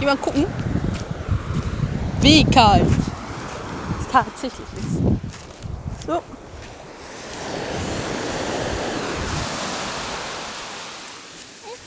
Geh 0.00 0.06
mal 0.06 0.18
gucken. 0.18 0.46
Wie 2.20 2.44
kalt 2.48 3.12
es 3.98 4.06
tatsächlich 4.06 4.74
ist. 4.76 5.04
So. 6.06 6.22
Es 11.62 11.78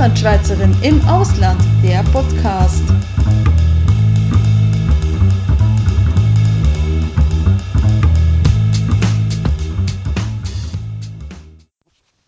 Die 0.09 0.13
Auslandschweizerin 0.13 0.75
im 0.83 1.07
Ausland, 1.07 1.61
der 1.83 2.03
Podcast. 2.05 2.83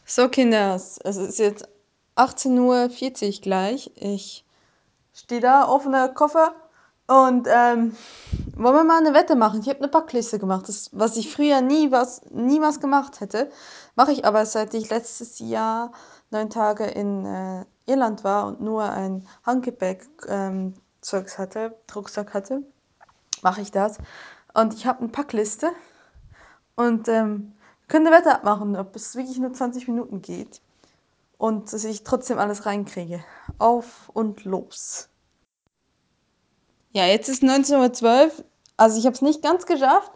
So, 0.04 0.28
Kinders, 0.28 0.98
es 1.04 1.16
ist 1.16 1.38
jetzt 1.38 1.68
18.40 2.16 2.58
Uhr 3.36 3.40
gleich. 3.40 3.90
Ich 3.94 4.44
stehe 5.14 5.40
da, 5.40 5.66
offener 5.66 6.10
Koffer 6.10 6.54
und 7.06 7.48
ähm, 7.50 7.96
wollen 8.56 8.74
wir 8.74 8.84
mal 8.84 8.98
eine 8.98 9.14
Wette 9.14 9.36
machen? 9.36 9.60
Ich 9.60 9.68
habe 9.68 9.78
eine 9.78 9.88
Packliste 9.88 10.38
gemacht, 10.38 10.68
das, 10.68 10.90
was 10.92 11.16
ich 11.16 11.32
früher 11.32 11.62
nie 11.62 11.90
was, 11.90 12.20
niemals 12.30 12.78
gemacht 12.78 13.20
hätte. 13.20 13.50
Mache 13.96 14.12
ich 14.12 14.26
aber, 14.26 14.44
seit 14.44 14.74
ich 14.74 14.90
letztes 14.90 15.38
Jahr 15.38 15.92
neun 16.30 16.50
Tage 16.50 16.84
in 16.84 17.26
äh, 17.26 17.64
Irland 17.86 18.24
war 18.24 18.46
und 18.46 18.60
nur 18.60 18.84
ein 18.84 19.26
Handgepäck 19.44 20.06
ähm, 20.28 20.74
Zeugs 21.00 21.38
hatte, 21.38 21.76
Rucksack 21.94 22.34
hatte, 22.34 22.62
mache 23.42 23.60
ich 23.60 23.70
das. 23.70 23.98
Und 24.54 24.74
ich 24.74 24.86
habe 24.86 25.00
eine 25.00 25.08
Packliste 25.08 25.70
und 26.76 27.08
ähm, 27.08 27.52
können 27.88 28.06
eine 28.06 28.32
abmachen, 28.34 28.76
ob 28.76 28.94
es 28.96 29.16
wirklich 29.16 29.38
nur 29.38 29.52
20 29.52 29.88
Minuten 29.88 30.22
geht 30.22 30.60
und 31.38 31.72
dass 31.72 31.84
ich 31.84 32.04
trotzdem 32.04 32.38
alles 32.38 32.66
reinkriege. 32.66 33.24
Auf 33.58 34.10
und 34.12 34.44
los. 34.44 35.08
Ja, 36.92 37.06
jetzt 37.06 37.28
ist 37.28 37.42
19.12 37.42 38.04
Uhr. 38.04 38.44
Also 38.76 38.98
ich 38.98 39.06
habe 39.06 39.14
es 39.14 39.22
nicht 39.22 39.42
ganz 39.42 39.66
geschafft. 39.66 40.12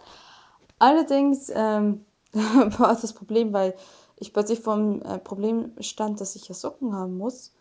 Allerdings 0.78 1.50
ähm, 1.54 2.04
war 2.32 2.94
das 2.94 3.12
Problem, 3.12 3.52
weil 3.52 3.74
ich 4.16 4.32
plötzlich 4.32 4.60
vor 4.60 4.76
dem 4.76 5.02
äh, 5.02 5.18
Problem 5.18 5.72
stand, 5.80 6.20
dass 6.20 6.36
ich 6.36 6.48
ja 6.48 6.54
Socken 6.54 6.94
haben 6.94 7.16
muss. 7.18 7.52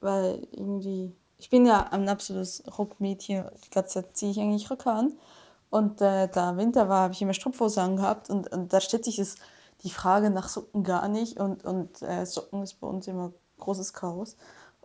Weil 0.00 0.46
irgendwie, 0.52 1.12
ich 1.38 1.50
bin 1.50 1.66
ja 1.66 1.88
ein 1.92 2.08
absolutes 2.08 2.62
Rockmädchen. 2.78 3.44
Die 3.64 3.70
ganze 3.70 4.02
Zeit 4.02 4.16
ziehe 4.16 4.32
ich 4.32 4.40
eigentlich 4.40 4.70
Röcke 4.70 4.90
an. 4.90 5.12
Und 5.70 6.00
äh, 6.00 6.28
da 6.28 6.56
Winter 6.56 6.88
war, 6.88 7.02
habe 7.02 7.14
ich 7.14 7.22
immer 7.22 7.34
Strumpfhose 7.34 7.80
angehabt. 7.80 8.30
Und, 8.30 8.52
und 8.52 8.72
da 8.72 8.80
stellt 8.80 9.04
sich 9.04 9.16
das, 9.16 9.36
die 9.82 9.90
Frage 9.90 10.30
nach 10.30 10.48
Socken 10.48 10.84
gar 10.84 11.08
nicht. 11.08 11.38
Und, 11.38 11.64
und 11.64 12.02
äh, 12.02 12.24
Socken 12.26 12.62
ist 12.62 12.80
bei 12.80 12.86
uns 12.86 13.06
immer 13.06 13.32
großes 13.58 13.92
Chaos. 13.92 14.36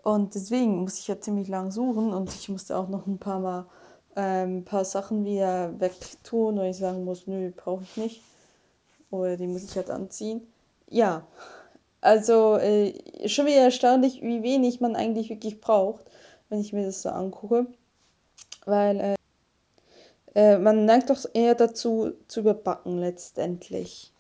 Und 0.04 0.36
deswegen 0.36 0.82
muss 0.82 1.00
ich 1.00 1.08
ja 1.08 1.20
ziemlich 1.20 1.48
lang 1.48 1.72
suchen. 1.72 2.14
Und 2.14 2.34
ich 2.34 2.50
musste 2.50 2.78
auch 2.78 2.90
noch 2.90 3.08
ein 3.08 3.18
paar 3.18 3.40
Mal 3.40 3.66
ähm, 4.16 4.60
ein 4.60 4.66
paar 4.66 4.86
Sachen 4.86 5.26
wieder 5.26 5.80
wegtun, 5.80 6.58
weil 6.58 6.72
ich 6.72 6.78
sagen 6.78 7.04
muss, 7.04 7.28
nö, 7.28 7.52
brauche 7.56 7.84
ich 7.84 7.98
nicht. 7.98 8.22
Oder 9.12 9.38
die 9.38 9.48
muss 9.48 9.64
ich 9.64 9.76
halt 9.76 9.90
anziehen. 9.90 10.42
Ja, 10.90 11.26
also 12.02 12.58
äh, 12.58 12.94
schon 13.28 13.48
wieder 13.48 13.62
erstaunlich, 13.62 14.22
wie 14.22 14.44
wenig 14.44 14.80
man 14.80 14.96
eigentlich 14.96 15.30
wirklich 15.30 15.60
braucht, 15.60 16.06
wenn 16.50 16.62
ich 16.62 16.74
mir 16.74 16.86
das 16.86 17.02
so 17.02 17.10
angucke. 17.10 17.68
Weil 18.66 19.00
äh, 19.00 19.16
äh, 20.36 20.58
man 20.60 20.86
neigt 20.86 21.10
doch 21.10 21.26
eher 21.34 21.56
dazu, 21.56 22.12
zu 22.28 22.42
überbacken 22.42 23.00
letztendlich. 23.00 24.12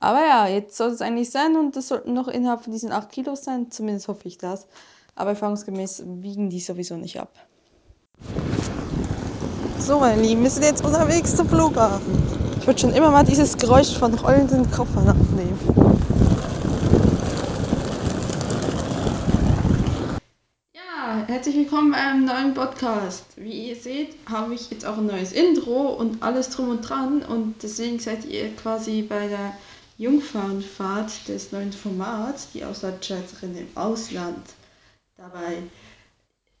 Aber 0.00 0.20
ja, 0.20 0.48
jetzt 0.48 0.76
soll 0.76 0.90
es 0.90 1.00
eigentlich 1.00 1.30
sein 1.30 1.56
und 1.56 1.76
das 1.76 1.88
sollten 1.88 2.12
noch 2.12 2.28
innerhalb 2.28 2.62
von 2.62 2.72
diesen 2.72 2.92
8 2.92 3.10
Kilos 3.10 3.44
sein, 3.44 3.70
zumindest 3.70 4.08
hoffe 4.08 4.28
ich 4.28 4.36
das. 4.36 4.66
Aber 5.14 5.30
erfahrungsgemäß 5.30 6.02
wiegen 6.06 6.50
die 6.50 6.60
sowieso 6.60 6.96
nicht 6.96 7.18
ab. 7.18 7.32
So, 9.78 10.00
meine 10.00 10.20
Lieben, 10.20 10.42
wir 10.42 10.50
sind 10.50 10.64
jetzt 10.64 10.84
unterwegs 10.84 11.36
zum 11.36 11.48
Flughafen. 11.48 12.33
Ich 12.64 12.66
würde 12.66 12.80
schon 12.80 12.94
immer 12.94 13.10
mal 13.10 13.24
dieses 13.24 13.58
Geräusch 13.58 13.94
von 13.94 14.14
rollenden 14.14 14.70
Koffern 14.70 15.06
aufnehmen. 15.06 15.58
Ja, 20.72 21.24
herzlich 21.26 21.56
willkommen 21.56 21.90
bei 21.90 21.98
einem 21.98 22.24
neuen 22.24 22.54
Podcast. 22.54 23.26
Wie 23.36 23.68
ihr 23.68 23.76
seht, 23.76 24.16
habe 24.30 24.54
ich 24.54 24.70
jetzt 24.70 24.86
auch 24.86 24.96
ein 24.96 25.04
neues 25.04 25.32
Intro 25.32 25.92
und 25.92 26.22
alles 26.22 26.48
drum 26.48 26.70
und 26.70 26.80
dran. 26.80 27.20
Und 27.20 27.62
deswegen 27.62 27.98
seid 27.98 28.24
ihr 28.24 28.56
quasi 28.56 29.02
bei 29.02 29.28
der 29.28 29.54
Jungfernfahrt 29.98 31.28
des 31.28 31.52
neuen 31.52 31.74
Formats, 31.74 32.48
die 32.54 32.64
Auslandschweizerin 32.64 33.58
im 33.58 33.68
Ausland, 33.74 34.42
dabei. 35.18 35.58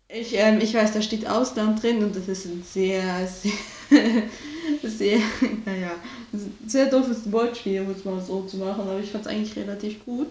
Ich, 0.08 0.34
ähm, 0.36 0.60
ich 0.60 0.74
weiß, 0.74 0.92
da 0.92 1.00
steht 1.00 1.26
Ausland 1.26 1.82
drin 1.82 2.04
und 2.04 2.14
das 2.14 2.28
ist 2.28 2.44
ein 2.44 2.62
sehr, 2.62 3.26
sehr, 3.42 3.52
sehr, 4.82 5.20
naja, 5.64 5.92
sehr 6.66 6.86
doofes 6.86 7.30
Wortspiel, 7.30 7.82
um 7.82 7.90
es 7.90 8.04
mal 8.04 8.20
so 8.20 8.42
zu 8.42 8.56
machen, 8.58 8.82
aber 8.82 8.98
ich 8.98 9.10
fand 9.10 9.26
es 9.26 9.30
eigentlich 9.30 9.56
relativ 9.56 10.04
gut. 10.04 10.28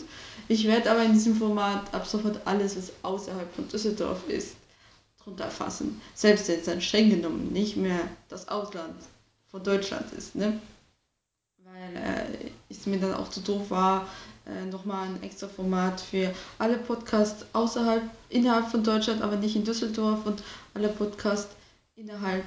Ich 0.47 0.68
werde 0.68 0.91
aber 0.91 1.03
in 1.03 1.13
diesem 1.13 1.35
Format 1.35 1.94
ab 1.94 2.06
sofort 2.06 2.40
alles, 2.46 2.75
was 2.78 2.91
außerhalb 3.02 3.53
von 3.56 3.68
Düsseldorf 3.68 4.28
ist, 4.28 4.56
drunter 5.23 5.50
fassen. 5.50 6.02
Selbst 6.13 6.47
jetzt 6.47 6.68
dann 6.68 6.81
streng 6.81 7.09
genommen 7.09 7.52
nicht 7.53 7.78
mehr 7.78 8.02
das 8.29 8.47
Ausland 8.50 8.96
von 9.50 9.63
Deutschland 9.63 10.12
ist, 10.13 10.35
ne? 10.35 10.59
Weil 11.63 11.96
äh, 11.96 12.50
es 12.69 12.85
mir 12.85 13.00
dann 13.00 13.13
auch 13.13 13.29
zu 13.29 13.40
doof 13.40 13.69
war, 13.69 14.07
äh, 14.46 14.66
nochmal 14.66 15.07
ein 15.07 15.23
extra 15.23 15.47
Format 15.47 16.02
für 16.02 16.34
alle 16.59 16.78
Podcasts 16.78 17.46
außerhalb, 17.53 18.03
innerhalb 18.29 18.69
von 18.69 18.84
Deutschland, 18.84 19.22
aber 19.22 19.38
nicht 19.38 19.56
in 19.56 19.63
Düsseldorf 19.63 20.25
und 20.25 20.44
alle 20.73 20.90
Podcasts 20.90 21.56
innerhalb, 21.96 22.44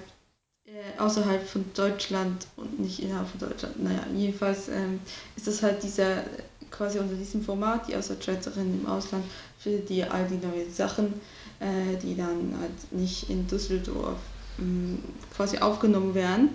äh, 0.67 1.01
außerhalb 1.01 1.47
von 1.47 1.65
Deutschland 1.75 2.47
und 2.57 2.81
nicht 2.81 3.01
innerhalb 3.01 3.29
von 3.29 3.41
Deutschland. 3.41 3.83
Naja, 3.83 4.05
jedenfalls 4.15 4.69
ähm, 4.69 5.01
ist 5.37 5.47
das 5.47 5.63
halt 5.63 5.83
dieser, 5.83 6.25
quasi 6.71 6.99
unter 6.99 7.15
diesem 7.15 7.43
Format, 7.43 7.89
die 7.89 7.97
Außerschweizerin 7.97 8.81
im 8.81 8.87
Ausland, 8.87 9.25
findet 9.59 9.89
ihr 9.91 10.13
all 10.13 10.27
die 10.27 10.45
neuen 10.45 10.73
Sachen, 10.73 11.15
äh, 11.61 11.97
die 12.03 12.17
dann 12.17 12.57
halt 12.61 12.93
nicht 12.93 13.31
in 13.31 13.47
Düsseldorf 13.47 14.19
ähm, 14.59 14.99
quasi 15.35 15.59
aufgenommen 15.59 16.15
werden. 16.15 16.51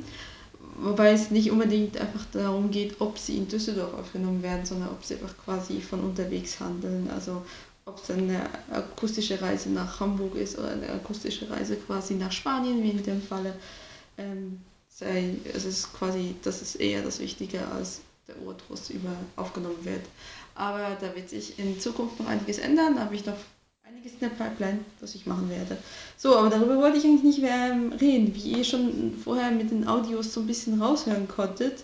Wobei 0.78 1.12
es 1.12 1.32
nicht 1.32 1.52
unbedingt 1.52 1.98
einfach 1.98 2.26
darum 2.32 2.72
geht, 2.72 3.00
ob 3.00 3.18
sie 3.18 3.38
in 3.38 3.48
Düsseldorf 3.48 3.94
aufgenommen 3.94 4.42
werden, 4.42 4.66
sondern 4.66 4.90
ob 4.90 5.04
sie 5.04 5.16
einfach 5.16 5.36
quasi 5.46 5.80
von 5.80 6.02
unterwegs 6.02 6.60
handeln. 6.60 7.10
Also 7.14 7.44
ob 7.86 8.02
es 8.02 8.12
eine 8.12 8.42
akustische 8.72 9.42
Reise 9.42 9.70
nach 9.70 10.00
Hamburg 10.00 10.36
ist 10.36 10.58
oder 10.58 10.72
eine 10.72 10.90
akustische 10.90 11.50
Reise 11.50 11.76
quasi 11.76 12.16
nach 12.16 12.32
Spanien, 12.32 12.84
wie 12.84 12.92
in 12.92 13.04
dem 13.04 13.22
Falle. 13.22 13.54
Ähm, 14.22 14.62
sei, 14.88 15.36
es 15.54 15.66
ist 15.66 15.94
quasi, 15.94 16.36
das 16.44 16.62
ist 16.62 16.76
eher 16.76 17.02
das 17.02 17.20
Wichtige, 17.20 17.66
als 17.68 18.02
der 18.28 18.36
es 18.74 18.90
über 18.90 19.16
aufgenommen 19.36 19.84
wird. 19.84 20.06
Aber 20.56 20.98
da 21.00 21.16
wird 21.16 21.30
sich 21.30 21.58
in 21.60 21.80
Zukunft 21.80 22.20
noch 22.20 22.28
einiges 22.28 22.60
ändern. 22.60 22.96
Da 22.96 23.06
habe 23.06 23.16
ich 23.16 23.26
noch 23.26 23.38
einiges 23.84 24.14
in 24.14 24.20
der 24.20 24.30
Pipeline, 24.30 24.80
was 25.00 25.16
ich 25.16 25.26
machen 25.26 25.50
werde. 25.50 25.78
So, 26.18 26.38
aber 26.38 26.50
darüber 26.50 26.78
wollte 26.78 26.98
ich 26.98 27.06
eigentlich 27.06 27.24
nicht 27.24 27.42
mehr 27.42 27.72
ähm, 27.72 27.94
reden. 27.94 28.34
Wie 28.36 28.58
ihr 28.58 28.64
schon 28.64 29.18
vorher 29.24 29.52
mit 29.52 29.72
den 29.72 29.88
Audios 29.88 30.34
so 30.34 30.42
ein 30.42 30.48
bisschen 30.48 30.82
raushören 30.82 31.28
konntet, 31.28 31.80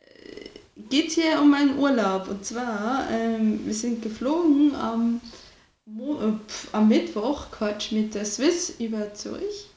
äh, 0.00 0.48
geht 0.88 1.12
hier 1.12 1.40
um 1.40 1.50
meinen 1.50 1.78
Urlaub. 1.78 2.28
Und 2.28 2.44
zwar, 2.44 3.08
ähm, 3.10 3.66
wir 3.66 3.74
sind 3.74 4.02
geflogen 4.02 4.74
am, 4.74 5.20
Mo 5.86 6.20
äh, 6.20 6.32
pf, 6.48 6.68
am 6.72 6.88
Mittwoch, 6.88 7.50
Quatsch, 7.50 7.92
mit 7.92 8.14
der 8.14 8.24
Swiss 8.24 8.74
über 8.78 9.14
Zürich 9.14 9.68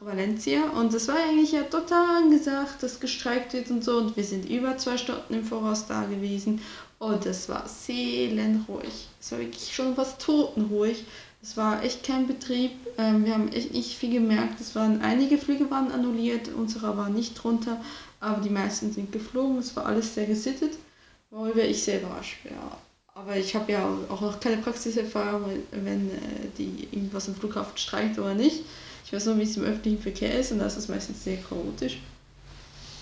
Valencia. 0.00 0.70
Und 0.70 0.94
das 0.94 1.08
war 1.08 1.16
eigentlich 1.16 1.52
ja 1.52 1.62
total 1.62 2.22
angesagt, 2.22 2.82
dass 2.82 3.00
gestreikt 3.00 3.52
wird 3.52 3.70
und 3.70 3.84
so. 3.84 3.98
Und 3.98 4.16
wir 4.16 4.24
sind 4.24 4.48
über 4.48 4.76
zwei 4.78 4.96
Stunden 4.98 5.34
im 5.34 5.44
Voraus 5.44 5.86
da 5.86 6.04
gewesen. 6.04 6.60
Und 6.98 7.26
es 7.26 7.48
war 7.48 7.68
seelenruhig. 7.68 9.08
Es 9.20 9.32
war 9.32 9.38
wirklich 9.38 9.74
schon 9.74 9.96
was 9.96 10.18
totenruhig. 10.18 11.04
Es 11.40 11.56
war 11.56 11.82
echt 11.84 12.02
kein 12.02 12.26
Betrieb. 12.26 12.72
Ähm, 12.96 13.24
wir 13.24 13.34
haben 13.34 13.48
echt 13.52 13.72
nicht 13.72 13.96
viel 13.96 14.12
gemerkt. 14.12 14.60
Es 14.60 14.74
waren 14.74 15.00
einige 15.02 15.38
Flüge 15.38 15.70
waren 15.70 15.92
annulliert, 15.92 16.48
unsere 16.48 16.96
war 16.96 17.08
nicht 17.08 17.34
drunter, 17.34 17.80
aber 18.18 18.40
die 18.40 18.50
meisten 18.50 18.92
sind 18.92 19.12
geflogen. 19.12 19.58
Es 19.58 19.76
war 19.76 19.86
alles 19.86 20.14
sehr 20.14 20.26
gesittet, 20.26 20.72
worüber 21.30 21.64
ich 21.64 21.82
sehr 21.82 22.00
überrascht. 22.00 22.38
Ja. 22.44 22.78
Aber 23.14 23.36
ich 23.36 23.54
habe 23.54 23.72
ja 23.72 23.88
auch 24.08 24.20
noch 24.20 24.40
keine 24.40 24.58
Praxiserfahrung, 24.58 25.44
wenn 25.70 26.10
äh, 26.10 26.48
die 26.56 26.88
irgendwas 26.90 27.28
im 27.28 27.36
Flughafen 27.36 27.76
streikt 27.76 28.18
oder 28.18 28.34
nicht. 28.34 28.64
Ich 29.08 29.14
weiß 29.14 29.24
nur, 29.24 29.38
wie 29.38 29.44
es 29.44 29.56
im 29.56 29.64
öffentlichen 29.64 30.02
Verkehr 30.02 30.38
ist 30.38 30.52
und 30.52 30.58
das 30.58 30.76
ist 30.76 30.90
meistens 30.90 31.24
sehr 31.24 31.38
chaotisch. 31.38 31.98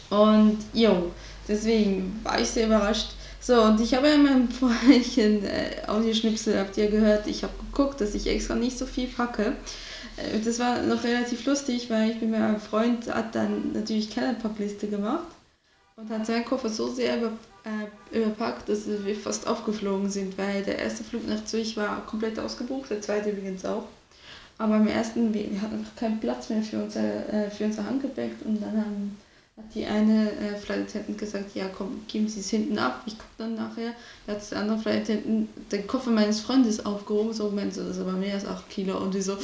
Und 0.08 0.58
jo, 0.73 1.11
deswegen 1.49 2.20
war 2.23 2.41
ich 2.41 2.47
sehr 2.47 2.67
überrascht, 2.69 3.08
So, 3.41 3.61
und 3.61 3.81
ich 3.81 3.93
habe 3.93 4.06
ja 4.06 4.14
in 4.14 4.23
meinem 4.23 4.49
vorherigen 4.62 5.44
äh, 5.44 5.82
Audioschnipsel, 5.88 6.61
habt 6.61 6.76
ihr 6.76 6.88
gehört, 6.91 7.26
ich 7.26 7.43
habe 7.43 7.55
geguckt, 7.58 8.00
dass 8.00 8.14
ich 8.14 8.29
extra 8.29 8.55
nicht 8.55 8.79
so 8.79 8.87
viel 8.87 9.08
packe. 9.08 9.56
Äh, 10.17 10.38
das 10.44 10.61
war 10.61 10.81
noch 10.82 11.03
relativ 11.03 11.44
lustig, 11.44 11.91
weil 11.91 12.12
ich 12.12 12.20
mit 12.20 12.31
meinem 12.31 12.61
Freund, 12.61 13.12
hat 13.12 13.35
dann 13.35 13.73
natürlich 13.73 14.09
keine 14.14 14.35
Packliste 14.35 14.87
gemacht 14.87 15.26
und 15.97 16.09
hat 16.11 16.25
seinen 16.25 16.44
Koffer 16.44 16.69
so 16.69 16.87
sehr 16.87 17.17
über, 17.17 17.32
äh, 17.64 18.17
überpackt, 18.17 18.69
dass 18.69 18.87
wir 18.87 19.17
fast 19.17 19.49
aufgeflogen 19.49 20.09
sind, 20.09 20.38
weil 20.38 20.62
der 20.62 20.79
erste 20.79 21.02
Flug 21.02 21.26
nach 21.26 21.44
Zürich 21.47 21.76
war 21.76 22.06
komplett 22.06 22.38
ausgebucht, 22.38 22.91
der 22.91 23.00
zweite 23.00 23.31
übrigens 23.31 23.64
auch. 23.64 23.88
Aber 24.58 24.76
im 24.76 24.87
ersten, 24.87 25.35
wir, 25.35 25.61
hatten 25.61 25.79
einfach 25.79 25.97
keinen 25.97 26.20
Platz 26.20 26.49
mehr 26.49 26.62
für 26.62 26.82
unser, 26.82 27.32
äh, 27.32 27.50
für 27.50 27.64
unser 27.64 27.85
Handgepäck 27.85 28.32
und 28.44 28.62
dann 28.62 28.76
haben 28.76 29.17
hat 29.56 29.75
die 29.75 29.87
eine 29.87 30.31
äh, 30.32 30.56
Flight 30.56 30.93
gesagt, 31.17 31.55
ja 31.55 31.69
komm, 31.69 32.03
geben 32.08 32.29
Sie 32.29 32.41
es 32.41 32.50
hinten 32.50 32.79
ab, 32.79 33.03
ich 33.06 33.17
gucke 33.17 33.31
dann 33.38 33.55
nachher. 33.55 33.93
Da 34.26 34.35
hat 34.35 34.50
der 34.50 34.58
andere 34.58 34.79
Flight 34.79 35.08
den 35.08 35.49
Koffer 35.87 36.11
meines 36.11 36.41
Freundes 36.41 36.85
aufgehoben, 36.85 37.32
so 37.32 37.50
meinte 37.50 37.81
das 37.81 37.97
ist 37.97 38.03
aber 38.03 38.12
mehr 38.12 38.35
als 38.35 38.44
8 38.47 38.69
Kilo 38.69 38.99
und 38.99 39.14
die 39.14 39.23
so 39.23 39.38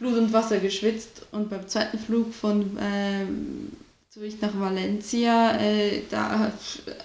Blut 0.00 0.18
und 0.18 0.32
Wasser 0.32 0.58
geschwitzt. 0.58 1.22
Und 1.30 1.50
beim 1.50 1.68
zweiten 1.68 2.00
Flug 2.00 2.34
von 2.34 2.76
ähm, 2.80 3.72
Zürich 4.10 4.40
nach 4.40 4.58
Valencia, 4.58 5.56
äh, 5.60 6.02
da 6.10 6.40
hat, 6.40 6.54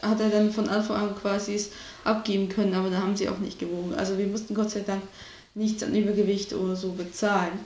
hat 0.01 0.19
er 0.19 0.29
dann 0.29 0.51
von 0.51 0.69
Anfang 0.69 1.09
an 1.09 1.15
quasi 1.15 1.53
es 1.53 1.69
abgeben 2.03 2.49
können, 2.49 2.73
aber 2.73 2.89
da 2.89 2.97
haben 2.97 3.15
sie 3.15 3.29
auch 3.29 3.37
nicht 3.37 3.59
gewogen. 3.59 3.93
Also 3.93 4.17
wir 4.17 4.25
mussten 4.25 4.55
Gott 4.55 4.71
sei 4.71 4.79
Dank 4.79 5.03
nichts 5.55 5.83
an 5.83 5.95
Übergewicht 5.95 6.53
oder 6.53 6.75
so 6.75 6.93
bezahlen, 6.93 7.59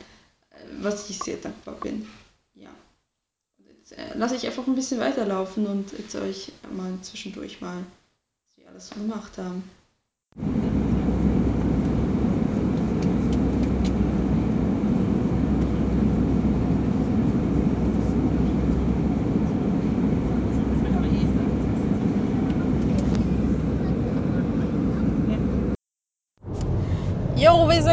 äh, 0.51 0.55
was 0.81 1.09
ich 1.09 1.19
sehr 1.19 1.37
dankbar 1.37 1.75
bin 1.75 2.07
äh, 3.91 4.17
lasse 4.17 4.35
ich 4.35 4.45
einfach 4.45 4.67
ein 4.67 4.75
bisschen 4.75 4.99
weiterlaufen 4.99 5.67
und 5.67 5.93
erzähle 5.93 6.25
euch 6.25 6.51
mal 6.75 6.97
zwischendurch 7.01 7.61
mal, 7.61 7.83
was 8.47 8.57
wir 8.57 8.69
alles 8.69 8.89
so 8.89 8.95
gemacht 8.95 9.37
haben. 9.37 9.63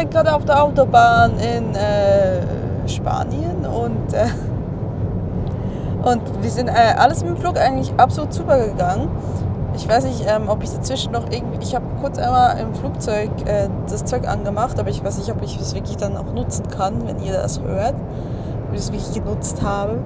Sind 0.05 0.13
gerade 0.13 0.35
auf 0.35 0.45
der 0.45 0.63
Autobahn 0.63 1.31
in 1.39 1.73
äh, 1.73 2.87
Spanien 2.87 3.65
und 3.65 4.13
äh, 4.13 4.27
und 6.07 6.21
wir 6.43 6.51
sind 6.51 6.67
äh, 6.67 6.93
alles 6.95 7.23
mit 7.23 7.31
dem 7.31 7.37
Flug 7.37 7.57
eigentlich 7.57 7.91
absolut 7.97 8.31
super 8.31 8.67
gegangen. 8.67 9.09
Ich 9.75 9.89
weiß 9.89 10.03
nicht, 10.03 10.23
ähm, 10.27 10.47
ob 10.47 10.61
ich 10.61 10.69
dazwischen 10.69 11.11
noch 11.11 11.23
irgendwie. 11.31 11.57
Ich 11.59 11.73
habe 11.73 11.85
kurz 12.01 12.19
einmal 12.19 12.59
im 12.59 12.75
Flugzeug 12.75 13.31
äh, 13.47 13.67
das 13.89 14.05
Zeug 14.05 14.27
angemacht, 14.27 14.79
aber 14.79 14.91
ich 14.91 15.03
weiß 15.03 15.17
nicht, 15.17 15.31
ob 15.31 15.41
ich 15.41 15.59
es 15.59 15.73
wirklich 15.73 15.97
dann 15.97 16.15
auch 16.17 16.31
nutzen 16.31 16.67
kann, 16.67 17.07
wenn 17.07 17.17
ihr 17.23 17.33
das 17.33 17.59
hört. 17.59 17.95
Ob 18.67 18.73
ich 18.75 18.81
es 18.81 18.91
wirklich 18.91 19.11
genutzt 19.11 19.63
habe. 19.63 20.03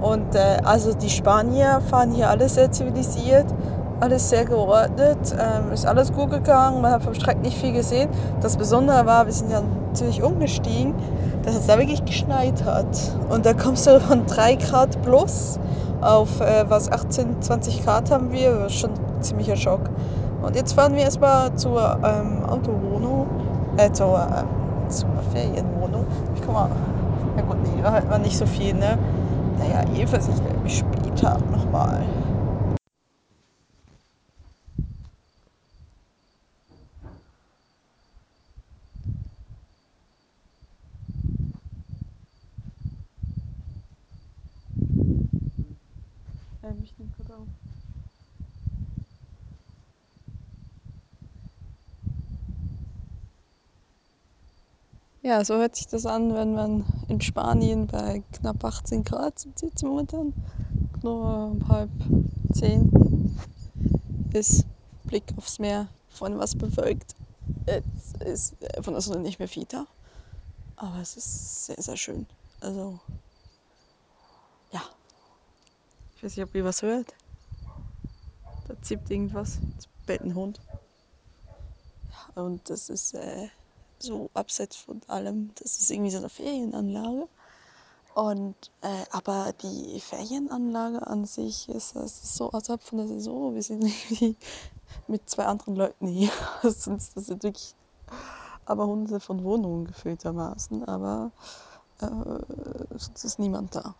Und 0.00 0.34
äh, 0.34 0.56
also 0.64 0.92
die 0.92 1.10
Spanier 1.10 1.80
fahren 1.88 2.10
hier 2.10 2.30
alles 2.30 2.54
sehr 2.54 2.72
zivilisiert, 2.72 3.46
alles 4.00 4.30
sehr 4.30 4.44
geordnet, 4.44 5.18
ähm, 5.38 5.72
ist 5.72 5.86
alles 5.86 6.12
gut 6.12 6.30
gegangen, 6.30 6.80
man 6.80 6.92
hat 6.92 7.04
vom 7.04 7.14
Streck 7.14 7.40
nicht 7.42 7.56
viel 7.58 7.72
gesehen. 7.72 8.08
Das 8.40 8.56
Besondere 8.56 9.06
war, 9.06 9.26
wir 9.26 9.32
sind 9.32 9.50
ja 9.50 9.62
natürlich 9.92 10.22
umgestiegen 10.22 10.94
dass 11.42 11.54
es 11.54 11.66
da 11.66 11.78
wirklich 11.78 12.04
geschneit 12.04 12.64
hat. 12.64 13.16
Und 13.28 13.46
da 13.46 13.54
kommst 13.54 13.86
du 13.86 14.00
von 14.00 14.26
3 14.26 14.56
Grad 14.56 15.00
plus 15.02 15.58
auf 16.00 16.40
äh, 16.40 16.64
was 16.68 16.90
18, 16.90 17.42
20 17.42 17.84
Grad 17.84 18.10
haben 18.10 18.32
wir. 18.32 18.52
Das 18.52 18.72
ist 18.72 18.80
schon 18.80 18.90
ein 18.90 19.22
ziemlicher 19.22 19.56
Schock. 19.56 19.80
Und 20.42 20.56
jetzt 20.56 20.72
fahren 20.72 20.94
wir 20.94 21.02
erstmal 21.02 21.54
zur 21.54 21.98
ähm, 22.02 22.44
Autowohnung, 22.44 23.26
äh, 23.76 23.90
zur, 23.92 24.18
äh, 24.18 24.90
zur 24.90 25.08
Ferienwohnung. 25.32 26.06
Ich 26.34 26.40
guck 26.42 26.54
mal, 26.54 26.70
ja 27.36 27.42
gut, 27.42 27.56
nee, 27.62 27.82
da 27.82 27.92
hört 27.92 28.08
man 28.08 28.22
nicht 28.22 28.36
so 28.36 28.46
viel, 28.46 28.74
ne? 28.74 28.98
Naja, 29.58 29.84
jedenfalls 29.92 30.28
ich 30.28 30.62
mich 30.62 30.78
später 30.78 31.38
nochmal. 31.52 32.00
Ähm, 46.70 46.82
ich 46.84 46.96
nehme 46.98 47.10
gerade 47.16 47.34
auf. 47.34 47.48
Ja, 55.30 55.44
so 55.44 55.54
hört 55.58 55.76
sich 55.76 55.86
das 55.86 56.06
an, 56.06 56.34
wenn 56.34 56.54
man 56.54 56.84
in 57.06 57.20
Spanien 57.20 57.86
bei 57.86 58.24
knapp 58.32 58.64
18 58.64 59.04
Grad 59.04 59.38
sitzt 59.38 59.84
momentan. 59.84 60.34
Nur 61.04 61.52
um 61.52 61.68
halb 61.68 61.88
zehn 62.52 63.38
ist 64.32 64.66
Blick 65.04 65.22
aufs 65.36 65.60
Meer, 65.60 65.86
von 66.08 66.36
was 66.36 66.56
bewölkt. 66.56 67.14
Es 67.64 68.14
ist 68.24 68.56
von 68.82 68.94
der 68.94 69.02
Sonne 69.02 69.20
nicht 69.20 69.38
mehr 69.38 69.46
viel 69.46 69.66
da, 69.66 69.86
aber 70.74 70.98
es 70.98 71.16
ist 71.16 71.66
sehr, 71.66 71.80
sehr 71.80 71.96
schön. 71.96 72.26
Also, 72.60 72.98
ja. 74.72 74.82
Ich 76.16 76.24
weiß 76.24 76.36
nicht, 76.36 76.44
ob 76.44 76.52
ihr 76.56 76.64
was 76.64 76.82
hört. 76.82 77.14
Da 78.66 78.74
zippt 78.82 79.08
irgendwas. 79.08 79.60
Es 79.78 79.86
bellt 80.06 80.22
ein 80.22 80.34
Hund. 80.34 80.60
Und 82.34 82.68
das 82.68 82.88
ist 82.88 83.14
äh, 83.14 83.46
so 84.02 84.30
abseits 84.34 84.76
von 84.76 85.00
allem. 85.06 85.52
Das 85.56 85.78
ist 85.78 85.90
irgendwie 85.90 86.10
so 86.10 86.18
eine 86.18 86.28
Ferienanlage. 86.28 87.28
Und, 88.14 88.56
äh, 88.82 89.04
aber 89.12 89.52
die 89.62 90.00
Ferienanlage 90.00 91.06
an 91.06 91.24
sich 91.24 91.68
ist, 91.68 91.94
das 91.96 92.22
ist 92.22 92.34
so 92.34 92.50
außerhalb 92.50 92.82
von 92.82 92.98
der 92.98 93.08
Saison. 93.08 93.54
Wir 93.54 93.62
sind 93.62 93.84
irgendwie 94.10 94.36
mit 95.06 95.28
zwei 95.30 95.46
anderen 95.46 95.76
Leuten 95.76 96.06
hier. 96.06 96.30
Sonst 96.62 97.16
das 97.16 97.26
sind 97.26 97.42
wirklich 97.42 97.74
aber 98.64 98.86
hunderte 98.86 99.20
von 99.20 99.42
Wohnungen 99.44 99.84
gefühltermaßen. 99.86 100.84
Aber 100.84 101.32
äh, 102.00 102.06
sonst 102.96 103.24
ist 103.24 103.38
niemand 103.38 103.74
da. 103.74 103.94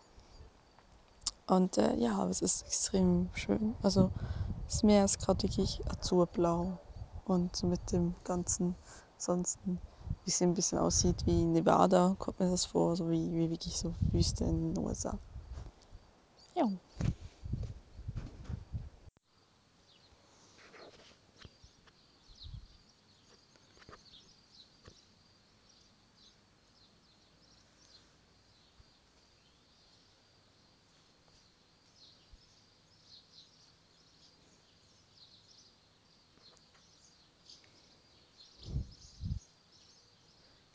Und 1.46 1.78
äh, 1.78 1.96
ja, 1.96 2.26
es 2.28 2.42
ist 2.42 2.62
extrem 2.62 3.28
schön. 3.34 3.74
Also 3.82 4.10
das 4.66 4.82
Meer 4.84 5.04
ist 5.04 5.18
gerade 5.18 5.42
wirklich 5.42 5.80
azurblau 5.90 6.78
und 7.24 7.62
mit 7.64 7.92
dem 7.92 8.14
ganzen 8.22 8.76
sonst 9.18 9.58
wie 10.24 10.30
es 10.30 10.42
ein 10.42 10.54
bisschen 10.54 10.78
aussieht 10.78 11.26
wie 11.26 11.44
Nevada, 11.44 12.14
kommt 12.18 12.40
mir 12.40 12.50
das 12.50 12.66
vor, 12.66 12.96
so 12.96 13.10
wie, 13.10 13.32
wie 13.32 13.50
wirklich 13.50 13.78
so 13.78 13.94
Wüste 14.12 14.44
in 14.44 14.74
den 14.74 14.84
USA. 14.84 15.18
Ja. 16.54 16.66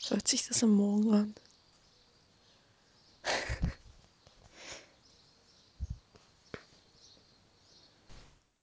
Hört 0.08 0.28
sich 0.28 0.46
das 0.46 0.62
am 0.62 0.70
Morgen 0.70 1.12
an? 1.12 1.34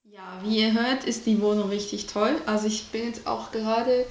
Ja, 0.06 0.40
wie 0.44 0.60
ihr 0.60 0.74
hört, 0.74 1.04
ist 1.04 1.26
die 1.26 1.42
Wohnung 1.42 1.70
richtig 1.70 2.08
toll. 2.08 2.42
Also 2.46 2.68
ich 2.68 2.86
bin 2.92 3.06
jetzt 3.08 3.28
auch 3.28 3.52
gerade, 3.52 4.06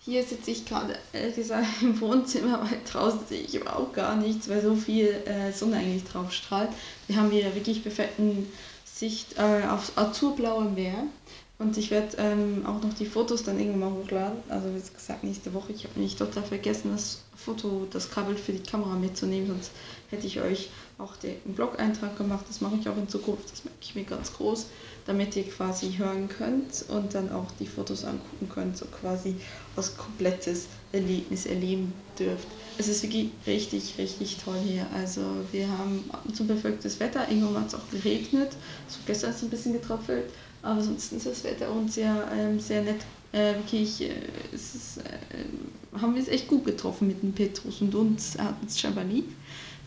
hier 0.00 0.24
sitze 0.24 0.50
ich 0.50 0.64
gerade, 0.66 0.98
ehrlich 1.12 1.36
gesagt, 1.36 1.68
im 1.82 2.00
Wohnzimmer, 2.00 2.62
weil 2.68 2.80
draußen 2.90 3.26
sehe 3.28 3.42
ich 3.42 3.54
überhaupt 3.54 3.94
gar 3.94 4.16
nichts, 4.16 4.48
weil 4.48 4.60
so 4.60 4.74
viel 4.74 5.08
äh, 5.26 5.52
Sonne 5.52 5.76
eigentlich 5.76 6.04
drauf 6.04 6.32
strahlt. 6.32 6.70
Wir 7.06 7.16
haben 7.16 7.30
hier 7.30 7.54
wirklich 7.54 7.82
perfekten 7.82 8.50
Sicht 8.84 9.38
äh, 9.38 9.66
aufs 9.68 9.96
azurblaue 9.96 10.64
Meer. 10.64 11.06
Und 11.62 11.78
ich 11.78 11.92
werde 11.92 12.16
ähm, 12.18 12.66
auch 12.66 12.82
noch 12.82 12.92
die 12.92 13.06
Fotos 13.06 13.44
dann 13.44 13.60
irgendwann 13.60 13.92
mal 13.92 13.92
hochladen. 13.92 14.38
Also 14.48 14.66
wie 14.74 14.80
gesagt, 14.80 15.22
nächste 15.22 15.54
Woche. 15.54 15.70
Ich 15.72 15.84
habe 15.84 15.94
nämlich 15.94 16.16
total 16.16 16.42
vergessen, 16.42 16.90
das 16.92 17.20
Foto, 17.36 17.86
das 17.88 18.10
Kabel 18.10 18.36
für 18.36 18.52
die 18.52 18.68
Kamera 18.68 18.96
mitzunehmen. 18.96 19.46
Sonst 19.46 19.70
hätte 20.10 20.26
ich 20.26 20.40
euch 20.40 20.70
auch 20.98 21.14
den 21.14 21.36
Blog-Eintrag 21.54 22.18
gemacht. 22.18 22.46
Das 22.48 22.62
mache 22.62 22.74
ich 22.80 22.88
auch 22.88 22.96
in 22.96 23.08
Zukunft. 23.08 23.52
Das 23.52 23.64
merke 23.64 23.78
ich 23.80 23.94
mir 23.94 24.02
ganz 24.02 24.32
groß, 24.32 24.66
damit 25.06 25.36
ihr 25.36 25.44
quasi 25.44 25.92
hören 25.96 26.28
könnt 26.28 26.84
und 26.88 27.14
dann 27.14 27.30
auch 27.30 27.46
die 27.60 27.68
Fotos 27.68 28.04
angucken 28.04 28.48
könnt. 28.52 28.76
So 28.76 28.86
quasi 28.86 29.36
was 29.76 29.96
komplettes 29.96 30.66
Erlebnis 30.90 31.46
erleben 31.46 31.92
dürft. 32.18 32.48
Es 32.78 32.88
ist 32.88 33.04
wirklich 33.04 33.30
richtig, 33.46 33.94
richtig 33.98 34.38
toll 34.44 34.58
hier. 34.66 34.88
Also 34.96 35.20
wir 35.52 35.68
haben 35.68 36.10
ab 36.10 36.22
und 36.24 36.34
zu 36.34 36.44
bewölktes 36.44 36.98
Wetter. 36.98 37.28
Irgendwann 37.30 37.62
hat 37.62 37.68
es 37.68 37.74
auch 37.76 37.90
geregnet. 37.92 38.50
So 38.88 38.98
gestern 39.06 39.30
ist 39.30 39.36
es 39.36 39.42
ein 39.44 39.50
bisschen 39.50 39.74
getröpfelt 39.74 40.24
Aber 40.62 40.80
sonst 40.80 41.12
ist 41.12 41.26
das 41.26 41.44
Wetter 41.44 41.70
uns 41.70 41.94
sehr, 41.94 42.28
ähm, 42.32 42.60
sehr 42.60 42.82
nett. 42.82 43.00
Äh, 43.32 43.54
wirklich, 43.54 44.00
äh, 44.02 44.14
es 44.52 44.74
ist, 44.74 44.98
äh, 44.98 45.98
haben 46.00 46.14
wir 46.14 46.22
es 46.22 46.28
echt 46.28 46.48
gut 46.48 46.64
getroffen 46.64 47.08
mit 47.08 47.22
dem 47.22 47.32
Petrus 47.32 47.80
und 47.80 47.94
uns 47.94 48.38
hat 48.38 48.54
es 48.66 48.78
scheinbar 48.78 49.04
lieb. 49.04 49.28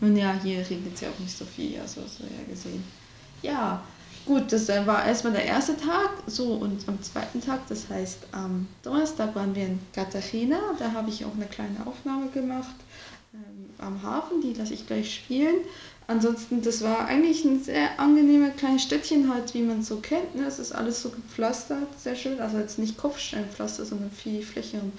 Nun 0.00 0.16
ja, 0.16 0.38
hier 0.42 0.58
regnet 0.58 0.94
es 0.94 1.00
ja 1.00 1.08
auch 1.08 1.18
nicht 1.18 1.36
so 1.36 1.44
viel, 1.44 1.80
also 1.80 2.02
hast 2.02 2.18
du 2.18 2.24
ja 2.24 2.52
gesehen. 2.52 2.84
Ja, 3.42 3.82
gut, 4.26 4.52
das 4.52 4.68
äh, 4.68 4.86
war 4.86 5.06
erstmal 5.06 5.32
der 5.32 5.44
erste 5.44 5.76
Tag. 5.76 6.10
So, 6.26 6.54
und 6.54 6.86
am 6.88 7.00
zweiten 7.02 7.40
Tag, 7.40 7.66
das 7.68 7.88
heißt 7.88 8.18
am 8.32 8.66
Donnerstag, 8.82 9.34
waren 9.34 9.54
wir 9.54 9.66
in 9.66 9.78
Cartagena. 9.94 10.58
Da 10.78 10.92
habe 10.92 11.08
ich 11.08 11.24
auch 11.24 11.34
eine 11.34 11.46
kleine 11.46 11.86
Aufnahme 11.86 12.28
gemacht 12.28 12.74
ähm, 13.32 13.70
am 13.78 14.02
Hafen, 14.02 14.42
die 14.42 14.52
lasse 14.52 14.74
ich 14.74 14.86
gleich 14.86 15.14
spielen. 15.14 15.56
Ansonsten, 16.08 16.62
das 16.62 16.82
war 16.82 17.06
eigentlich 17.06 17.44
ein 17.44 17.64
sehr 17.64 17.98
angenehmer 17.98 18.50
kleines 18.50 18.82
Städtchen 18.82 19.32
halt, 19.32 19.52
wie 19.54 19.62
man 19.62 19.80
es 19.80 19.88
so 19.88 19.96
kennt. 19.96 20.36
Ne? 20.36 20.46
Es 20.46 20.60
ist 20.60 20.72
alles 20.72 21.02
so 21.02 21.10
gepflastert, 21.10 21.88
sehr 21.98 22.14
schön. 22.14 22.40
Also 22.40 22.58
jetzt 22.58 22.78
nicht 22.78 22.96
Kopfsteinpflaster, 22.96 23.84
sondern 23.84 24.12
viel 24.12 24.42
flächeren 24.42 24.92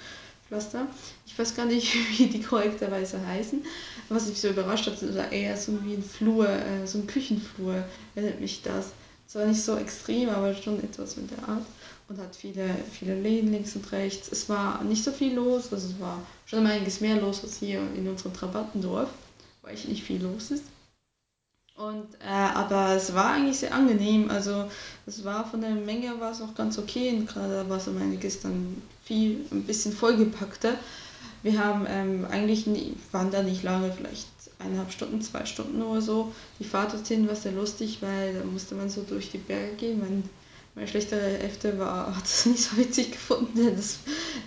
Pflaster. 0.48 0.86
Ich 1.26 1.38
weiß 1.38 1.56
gar 1.56 1.64
nicht, 1.64 1.94
wie 2.18 2.26
die 2.26 2.42
korrekterweise 2.42 3.26
heißen. 3.26 3.64
Was 4.10 4.26
mich 4.26 4.38
so 4.38 4.48
überrascht 4.48 4.86
hat, 4.86 5.00
ist 5.00 5.16
eher 5.32 5.56
so 5.56 5.82
wie 5.84 5.94
ein 5.94 6.02
Flur, 6.02 6.46
äh, 6.46 6.86
so 6.86 6.98
ein 6.98 7.06
Küchenflur, 7.06 7.84
erinnert 8.14 8.40
mich 8.40 8.60
das. 8.62 8.90
Zwar 9.26 9.46
nicht 9.46 9.62
so 9.62 9.76
extrem, 9.76 10.28
aber 10.28 10.54
schon 10.54 10.82
etwas 10.82 11.16
mit 11.16 11.30
der 11.30 11.48
Art. 11.48 11.64
Und 12.08 12.18
hat 12.18 12.36
viele, 12.36 12.66
viele 12.90 13.18
Läden 13.18 13.52
links 13.52 13.76
und 13.76 13.90
rechts. 13.92 14.30
Es 14.30 14.48
war 14.48 14.82
nicht 14.84 15.04
so 15.04 15.12
viel 15.12 15.34
los, 15.34 15.72
also 15.72 15.88
es 15.88 16.00
war 16.00 16.22
schon 16.46 16.66
einiges 16.66 17.00
mehr 17.00 17.16
los 17.16 17.42
als 17.42 17.58
hier 17.58 17.80
in 17.94 18.08
unserem 18.08 18.32
Trabattendorf, 18.32 19.10
weil 19.62 19.74
echt 19.74 19.88
nicht 19.88 20.02
viel 20.02 20.22
los 20.22 20.50
ist. 20.50 20.64
Und, 21.78 22.06
äh, 22.20 22.28
aber 22.28 22.96
es 22.96 23.14
war 23.14 23.30
eigentlich 23.30 23.58
sehr 23.58 23.72
angenehm. 23.72 24.30
Also 24.30 24.68
es 25.06 25.24
war 25.24 25.48
von 25.48 25.60
der 25.60 25.70
Menge 25.70 26.18
war 26.18 26.32
es 26.32 26.42
auch 26.42 26.54
ganz 26.54 26.76
okay. 26.76 27.08
In 27.08 27.26
Kanada 27.26 27.68
war 27.68 27.76
es 27.76 27.86
um 27.86 27.96
einiges 27.98 28.40
dann 28.40 28.82
viel, 29.04 29.46
ein 29.52 29.62
bisschen 29.62 29.92
vollgepackter. 29.92 30.74
Wir 31.44 31.64
haben 31.64 31.86
ähm, 31.88 32.26
eigentlich 32.28 32.66
nie, 32.66 32.96
waren 33.12 33.30
da 33.30 33.44
nicht 33.44 33.62
lange, 33.62 33.92
vielleicht 33.92 34.26
eineinhalb 34.58 34.90
Stunden, 34.90 35.22
zwei 35.22 35.44
Stunden 35.44 35.80
oder 35.80 36.02
so. 36.02 36.32
Die 36.58 36.64
Fahrt 36.64 36.94
dorthin 36.94 37.28
war 37.28 37.36
sehr 37.36 37.52
lustig, 37.52 37.98
weil 38.00 38.34
da 38.34 38.44
musste 38.44 38.74
man 38.74 38.90
so 38.90 39.02
durch 39.02 39.30
die 39.30 39.38
Berge 39.38 39.76
gehen. 39.76 40.00
Mein, 40.00 40.24
mein 40.74 40.88
schlechterer 40.88 41.20
Hälfte 41.20 41.78
war, 41.78 42.16
hat 42.16 42.24
es 42.24 42.44
nicht 42.46 42.64
so 42.64 42.76
witzig 42.76 43.12
gefunden, 43.12 43.76
das, 43.76 43.98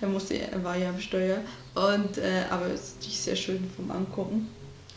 er, 0.01 0.09
musste, 0.09 0.37
er 0.37 0.61
war 0.65 0.75
ja 0.75 0.89
am 0.89 0.99
Steuer. 0.99 1.37
Und, 1.75 2.17
äh, 2.17 2.43
aber 2.49 2.65
es 2.65 2.81
ist 2.81 2.95
natürlich 2.97 3.21
sehr 3.21 3.35
schön 3.37 3.71
vom 3.77 3.89
Angucken. 3.89 4.49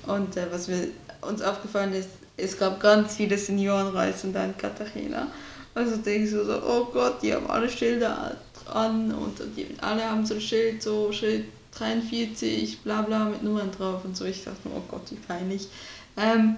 Und 0.07 0.37
äh, 0.37 0.49
was 0.51 0.67
wir, 0.67 0.89
uns 1.23 1.43
aufgefallen 1.43 1.93
ist, 1.95 2.09
es 2.37 2.59
gab 2.59 2.81
ganz 2.81 3.17
viele 3.17 3.39
Seniorenreisen 3.39 4.33
da 4.33 4.45
in 4.45 4.57
Cartagena. 4.57 5.29
Also 5.75 5.97
denke 5.97 6.25
ich 6.25 6.31
so, 6.31 6.45
so, 6.45 6.63
oh 6.63 6.85
Gott, 6.93 7.23
die 7.23 7.35
haben 7.35 7.51
alle 7.51 7.69
Schilder 7.69 8.37
dran 8.65 9.13
und 9.13 9.41
die, 9.57 9.67
alle 9.81 10.09
haben 10.09 10.25
so 10.25 10.35
ein 10.35 10.41
Schild, 10.41 10.83
so 10.83 11.11
Schild 11.13 11.47
43, 11.77 12.81
bla 12.81 13.03
bla 13.03 13.25
mit 13.25 13.43
Nummern 13.43 13.73
drauf 13.73 14.05
und 14.05 14.17
so. 14.17 14.25
Ich 14.25 14.45
dachte 14.45 14.69
oh 14.75 14.83
Gott, 14.89 15.11
wie 15.11 15.17
peinlich. 15.17 15.69
Ähm, 16.17 16.57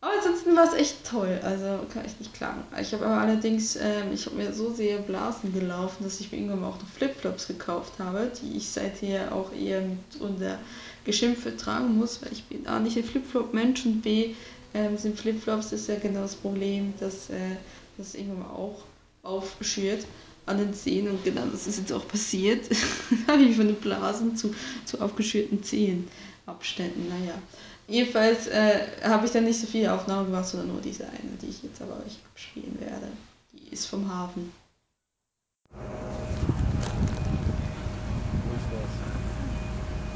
aber 0.00 0.12
ansonsten 0.16 0.54
war 0.54 0.64
es 0.64 0.74
echt 0.74 1.04
toll, 1.04 1.40
also 1.42 1.80
kann 1.92 2.04
ich 2.06 2.16
nicht 2.20 2.32
klagen. 2.32 2.62
Ich 2.80 2.92
habe 2.92 3.04
aber 3.06 3.20
allerdings, 3.20 3.74
ähm, 3.74 4.12
ich 4.12 4.26
habe 4.26 4.36
mir 4.36 4.52
so 4.52 4.72
sehr 4.72 4.98
Blasen 4.98 5.52
gelaufen, 5.52 6.04
dass 6.04 6.20
ich 6.20 6.30
mir 6.30 6.38
irgendwann 6.38 6.62
auch 6.62 6.78
noch 6.78 6.88
Flipflops 6.96 7.48
gekauft 7.48 7.94
habe, 7.98 8.30
die 8.40 8.58
ich 8.58 8.68
seither 8.68 9.34
auch 9.34 9.52
eher 9.52 9.80
mit 9.80 10.20
unter 10.20 10.58
Geschimpfe 11.04 11.56
tragen 11.56 11.96
muss, 11.96 12.22
weil 12.22 12.32
ich 12.32 12.44
bin 12.44 12.66
A 12.68 12.78
nicht 12.78 12.96
ein 12.96 13.02
Flipflop-Mensch 13.02 13.86
und 13.86 14.02
B 14.02 14.34
ähm, 14.74 14.96
sind 14.96 15.18
Flipflops 15.18 15.72
ist 15.72 15.88
ja 15.88 15.96
genau 15.96 16.22
das 16.22 16.36
Problem, 16.36 16.94
dass 17.00 17.30
äh, 17.30 17.56
das 17.96 18.14
irgendwann 18.14 18.50
auch 18.50 18.84
aufschürt 19.22 20.06
an 20.46 20.58
den 20.58 20.72
Zehen 20.72 21.08
und 21.08 21.22
genau 21.24 21.44
das 21.46 21.66
ist 21.66 21.78
jetzt 21.78 21.92
auch 21.92 22.06
passiert. 22.08 22.70
da 23.26 23.34
habe 23.34 23.42
ich 23.42 23.56
von 23.56 23.66
den 23.66 23.76
Blasen 23.76 24.36
zu, 24.36 24.54
zu 24.84 25.00
aufgeschürten 25.00 25.62
Zehenabständen. 25.62 27.08
Naja, 27.08 27.34
jedenfalls 27.86 28.46
äh, 28.46 28.86
habe 29.02 29.26
ich 29.26 29.32
dann 29.32 29.44
nicht 29.44 29.60
so 29.60 29.66
viele 29.66 29.92
Aufnahmen 29.92 30.26
gemacht, 30.26 30.48
sondern 30.48 30.68
nur 30.68 30.80
diese 30.80 31.04
eine, 31.04 31.36
die 31.42 31.48
ich 31.48 31.62
jetzt 31.62 31.82
aber 31.82 31.98
euch 32.06 32.18
abspielen 32.32 32.78
werde. 32.80 33.08
Die 33.52 33.74
ist 33.74 33.86
vom 33.86 34.12
Hafen. 34.12 34.52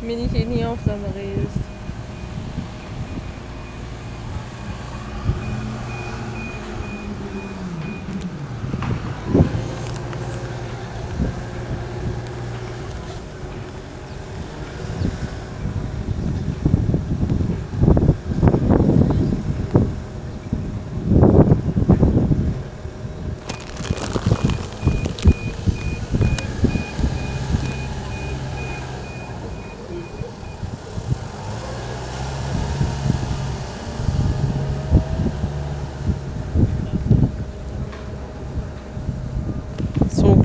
Mini-Aufnahme 0.03 1.15
redest. 1.15 1.72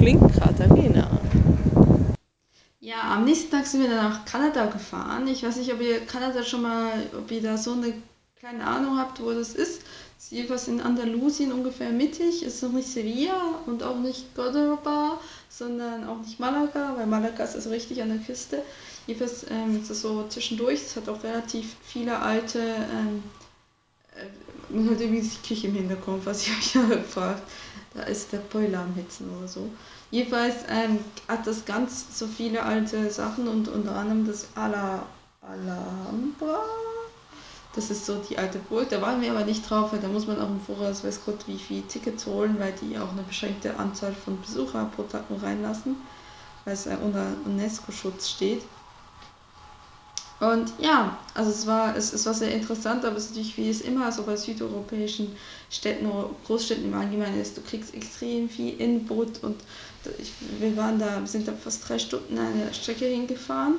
Klingt 0.07 0.31
Katharina. 0.31 1.21
Ja, 2.79 3.13
am 3.13 3.25
nächsten 3.25 3.51
Tag 3.51 3.65
sind 3.67 3.81
wir 3.81 3.89
dann 3.89 4.09
nach 4.09 4.23
Kanada 4.23 4.67
gefahren. 4.67 5.27
Ich 5.27 5.43
weiß 5.43 5.57
nicht, 5.57 5.73
ob 5.73 5.81
ihr 5.81 5.99
Kanada 6.05 6.43
schon 6.43 6.61
mal, 6.61 6.93
ob 7.17 7.29
ihr 7.29 7.41
da 7.41 7.57
so 7.57 7.73
eine 7.73 7.91
kleine 8.39 8.65
Ahnung 8.65 8.97
habt, 8.97 9.21
wo 9.21 9.31
das 9.31 9.49
ist. 9.53 9.81
Es 10.17 10.23
ist 10.25 10.31
jedenfalls 10.31 10.69
in 10.69 10.79
Andalusien 10.79 11.51
ungefähr 11.51 11.89
mittig. 11.89 12.41
Es 12.43 12.55
ist 12.55 12.63
noch 12.63 12.71
nicht 12.71 12.87
Sevilla 12.87 13.55
und 13.65 13.83
auch 13.83 13.97
nicht 13.97 14.33
Cordoba, 14.33 15.19
sondern 15.49 16.07
auch 16.07 16.19
nicht 16.19 16.39
Malaga, 16.39 16.95
weil 16.95 17.05
Malaga 17.05 17.43
ist 17.43 17.55
also 17.55 17.69
richtig 17.71 18.01
an 18.01 18.07
der 18.07 18.19
Küste. 18.19 18.63
Jedenfalls 19.07 19.45
ähm, 19.49 19.81
ist 19.81 19.89
es 19.89 20.01
so 20.01 20.25
zwischendurch. 20.29 20.83
Es 20.85 20.95
hat 20.95 21.09
auch 21.09 21.21
relativ 21.21 21.75
viele 21.83 22.17
alte. 22.17 22.59
Ähm, 22.59 23.23
äh, 24.15 24.73
man 24.73 24.89
hört 24.89 25.01
irgendwie 25.01 25.21
die 25.21 25.47
Küche 25.47 25.67
im 25.67 25.73
Hintergrund, 25.73 26.25
was 26.25 26.47
ich 26.47 26.77
euch 26.77 26.89
gefragt. 26.89 27.43
Da 27.93 28.03
ist 28.03 28.31
der 28.31 28.37
Boiler 28.37 28.81
am 28.81 28.93
Hitzen 28.93 29.27
oder 29.37 29.47
so. 29.47 29.69
Jedenfalls 30.09 30.55
ähm, 30.69 30.99
hat 31.27 31.45
das 31.45 31.65
ganz 31.65 32.17
so 32.17 32.27
viele 32.27 32.63
alte 32.63 33.11
Sachen 33.11 33.47
und 33.47 33.67
unter 33.67 33.95
anderem 33.95 34.25
das 34.25 34.47
Ala 34.55 35.05
Alhambra. 35.41 36.63
Das 37.75 37.91
ist 37.91 38.05
so 38.05 38.15
die 38.15 38.37
alte 38.37 38.57
Burg. 38.57 38.89
Da 38.89 39.01
waren 39.01 39.21
wir 39.21 39.31
aber 39.31 39.45
nicht 39.45 39.69
drauf, 39.69 39.91
weil 39.93 39.99
da 39.99 40.07
muss 40.07 40.25
man 40.25 40.39
auch 40.39 40.49
im 40.49 40.61
Voraus, 40.61 41.03
weiß 41.03 41.21
Gott, 41.25 41.47
wie 41.47 41.59
viel 41.59 41.83
Tickets 41.83 42.25
holen, 42.25 42.57
weil 42.59 42.73
die 42.73 42.97
auch 42.97 43.11
eine 43.11 43.21
beschränkte 43.21 43.77
Anzahl 43.77 44.13
von 44.13 44.41
Besuchern 44.41 44.89
pro 44.91 45.03
Tag 45.03 45.29
nur 45.29 45.43
reinlassen, 45.43 45.97
weil 46.65 46.73
es 46.73 46.87
unter 46.87 47.27
UNESCO-Schutz 47.45 48.29
steht. 48.29 48.63
Und 50.39 50.71
ja, 50.79 51.17
also 51.33 51.49
es 51.49 51.65
war, 51.65 51.95
es, 51.95 52.13
es 52.13 52.25
war 52.27 52.33
sehr 52.33 52.51
interessant, 52.53 53.03
aber 53.03 53.17
es 53.17 53.25
ist 53.25 53.29
natürlich, 53.31 53.57
wie 53.57 53.69
es 53.69 53.81
immer 53.81 54.11
so 54.11 54.21
bei 54.23 54.35
südeuropäischen 54.35 55.35
Städten 55.71 56.05
oder 56.05 56.29
Großstädten 56.45 56.85
im 56.85 56.93
Allgemeinen 56.93 57.41
ist, 57.41 57.57
du 57.57 57.61
kriegst 57.61 57.95
extrem 57.95 58.47
viel 58.47 58.79
Input 58.79 59.43
und 59.43 59.55
ich, 60.19 60.31
wir 60.59 60.77
waren 60.77 60.99
da, 60.99 61.25
sind 61.25 61.47
da 61.47 61.53
fast 61.53 61.89
drei 61.89 61.97
Stunden 61.97 62.37
eine 62.37 62.71
Strecke 62.71 63.05
hingefahren 63.05 63.75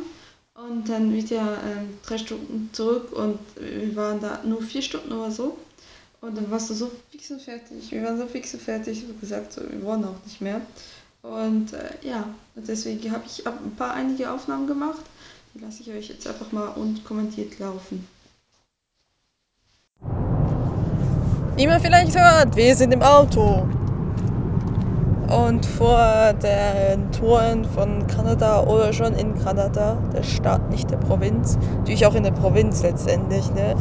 und 0.55 0.88
dann 0.88 1.12
wieder 1.12 1.59
ähm, 1.65 1.99
drei 2.05 2.19
Stunden 2.19 2.71
zurück 2.73 3.12
und 3.12 3.38
wir 3.57 3.95
waren 3.95 4.21
da 4.21 4.41
nur 4.45 4.61
vier 4.61 4.83
Stunden 4.83 5.12
oder 5.12 5.31
so. 5.31 5.57
Und 6.21 6.37
dann 6.37 6.50
warst 6.50 6.69
du 6.71 6.75
so 6.75 6.91
fix 7.11 7.31
und 7.31 7.41
fertig. 7.41 7.93
Wir 7.93 8.03
waren 8.03 8.19
so 8.19 8.27
fix 8.27 8.53
und 8.53 8.62
fertig, 8.62 9.05
wie 9.09 9.21
gesagt, 9.21 9.53
so, 9.53 9.61
wir 9.61 9.81
wollen 9.83 10.05
auch 10.05 10.25
nicht 10.25 10.41
mehr. 10.41 10.61
Und 11.23 11.73
äh, 11.73 11.91
ja, 12.03 12.25
deswegen 12.57 13.12
habe 13.12 13.23
ich 13.27 13.47
ein 13.47 13.77
paar 13.77 13.95
einige 13.95 14.33
Aufnahmen 14.33 14.67
gemacht. 14.67 15.03
Die 15.59 15.65
lasse 15.65 15.83
ich 15.83 15.91
euch 15.91 16.09
jetzt 16.09 16.27
einfach 16.29 16.53
mal 16.53 16.69
unkommentiert 16.69 17.59
laufen. 17.59 18.07
Wie 21.57 21.67
man 21.67 21.81
vielleicht 21.81 22.17
hört, 22.17 22.55
wir 22.55 22.77
sind 22.77 22.95
im 22.95 23.03
Auto. 23.03 23.67
Und 25.29 25.67
vor 25.67 26.33
den 26.35 27.11
Toren 27.11 27.65
von 27.65 28.07
Kanada 28.07 28.62
oder 28.62 28.93
schon 28.93 29.15
in 29.15 29.35
Kanada, 29.43 29.97
der 30.12 30.23
Stadt, 30.23 30.71
nicht 30.71 30.93
der 30.93 30.99
Provinz. 30.99 31.59
Natürlich 31.79 32.07
auch 32.07 32.15
in 32.15 32.23
der 32.23 32.31
Provinz 32.31 32.83
letztendlich. 32.83 33.53
Ne? 33.55 33.75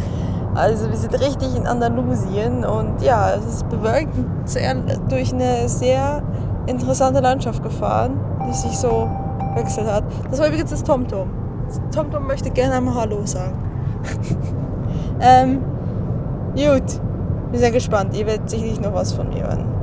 Also 0.55 0.89
wir 0.89 0.97
sind 0.97 1.13
richtig 1.13 1.55
in 1.55 1.67
Andalusien 1.67 2.65
und 2.65 3.03
ja, 3.03 3.35
es 3.35 3.45
ist 3.45 3.69
bewölkt 3.69 4.15
durch 5.09 5.31
eine 5.31 5.69
sehr 5.69 6.23
interessante 6.65 7.19
Landschaft 7.19 7.61
gefahren, 7.61 8.19
die 8.49 8.53
sich 8.53 8.75
so 8.79 9.07
wechselt 9.53 9.85
hat. 9.85 10.05
Das 10.31 10.39
war 10.39 10.47
übrigens 10.47 10.71
das 10.71 10.83
TomTom. 10.83 11.46
TomTom 11.91 12.27
möchte 12.27 12.49
gerne 12.51 12.75
einmal 12.75 12.95
Hallo 12.95 13.25
sagen. 13.25 13.55
ähm, 15.21 15.61
gut, 16.55 17.01
wir 17.51 17.59
sind 17.59 17.73
gespannt. 17.73 18.15
Ihr 18.15 18.25
werdet 18.25 18.49
sicherlich 18.49 18.79
noch 18.79 18.93
was 18.93 19.13
von 19.13 19.29
mir 19.29 19.43
hören. 19.43 19.76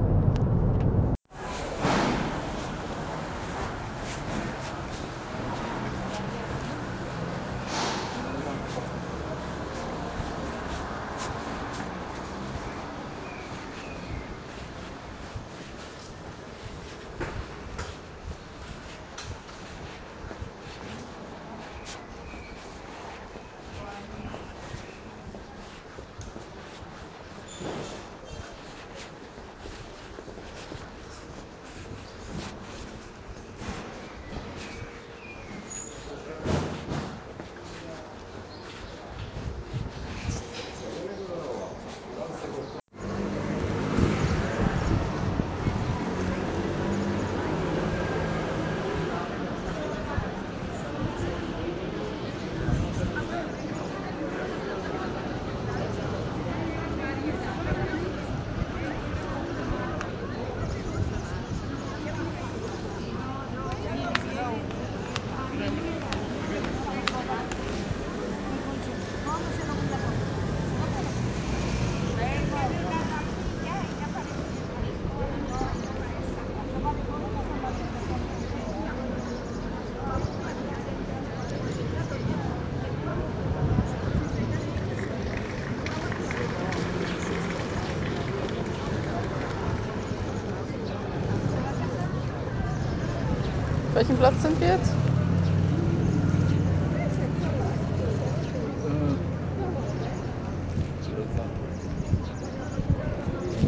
Welchem 93.95 94.17
Platz 94.17 94.43
sind 94.43 94.61
wir 94.61 94.69
jetzt? 94.69 94.93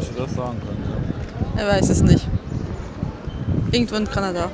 Ich 0.01 0.15
das 0.15 0.35
sagen 0.35 0.57
können, 0.59 0.83
ja. 1.55 1.61
Er 1.61 1.67
weiß 1.67 1.89
es 1.89 2.01
nicht. 2.01 2.27
Irgendwo 3.71 3.95
in 3.95 4.09
Kanada. 4.09 4.49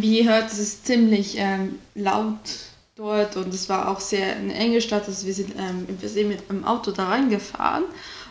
Wie 0.00 0.20
ihr 0.20 0.30
hört, 0.30 0.50
es 0.50 0.58
ist 0.58 0.86
ziemlich 0.86 1.34
ähm, 1.36 1.78
laut 1.94 2.34
dort 2.96 3.36
und 3.36 3.52
es 3.52 3.68
war 3.68 3.88
auch 3.88 4.00
sehr 4.00 4.36
eine 4.36 4.54
enge 4.54 4.80
Stadt. 4.80 5.06
Also 5.06 5.26
wir 5.26 5.34
sind, 5.34 5.54
ähm, 5.58 5.86
wir 5.88 6.08
sind 6.08 6.28
mit 6.28 6.48
dem 6.48 6.64
Auto 6.64 6.90
da 6.90 7.08
reingefahren 7.08 7.84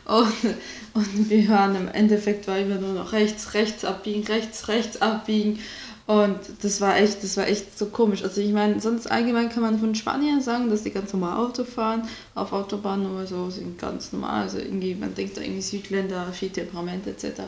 und, 0.06 0.34
und 0.94 1.30
wir 1.30 1.48
hören 1.48 1.76
im 1.76 1.88
Endeffekt 1.88 2.48
war 2.48 2.58
immer 2.58 2.76
nur 2.76 2.94
noch 2.94 3.12
rechts, 3.14 3.54
rechts 3.54 3.86
abbiegen, 3.86 4.26
rechts, 4.26 4.68
rechts 4.68 5.02
abbiegen. 5.02 5.60
Und 6.08 6.40
das 6.64 6.82
war 6.82 6.98
echt, 6.98 7.24
das 7.24 7.38
war 7.38 7.48
echt 7.48 7.78
so 7.78 7.86
komisch. 7.86 8.24
Also 8.24 8.42
ich 8.42 8.52
meine, 8.52 8.82
sonst 8.82 9.06
allgemein 9.12 9.50
kann 9.50 9.62
man 9.62 9.78
von 9.78 9.94
Spaniern 9.94 10.42
sagen, 10.42 10.72
dass 10.72 10.82
die 10.82 10.90
ganz 10.90 11.14
normal 11.14 11.38
Auto 11.38 11.64
fahren, 11.66 12.08
auf 12.34 12.52
Autobahnen 12.52 13.14
oder 13.14 13.28
so, 13.28 13.52
sind 13.52 13.78
ganz 13.78 14.12
normal. 14.12 14.42
Also 14.42 14.58
irgendwie, 14.58 14.96
man 14.96 15.14
denkt 15.14 15.38
da 15.38 15.42
irgendwie 15.42 15.62
Südländer, 15.62 16.34
viel 16.34 16.50
Temperament 16.50 17.06
etc. 17.06 17.42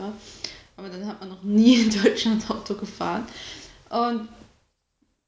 Aber 0.76 0.88
dann 0.88 1.04
hat 1.06 1.18
man 1.18 1.30
noch 1.30 1.42
nie 1.42 1.74
in 1.80 1.90
Deutschland 2.02 2.48
Auto 2.48 2.74
gefahren. 2.74 3.26
Und 3.92 4.28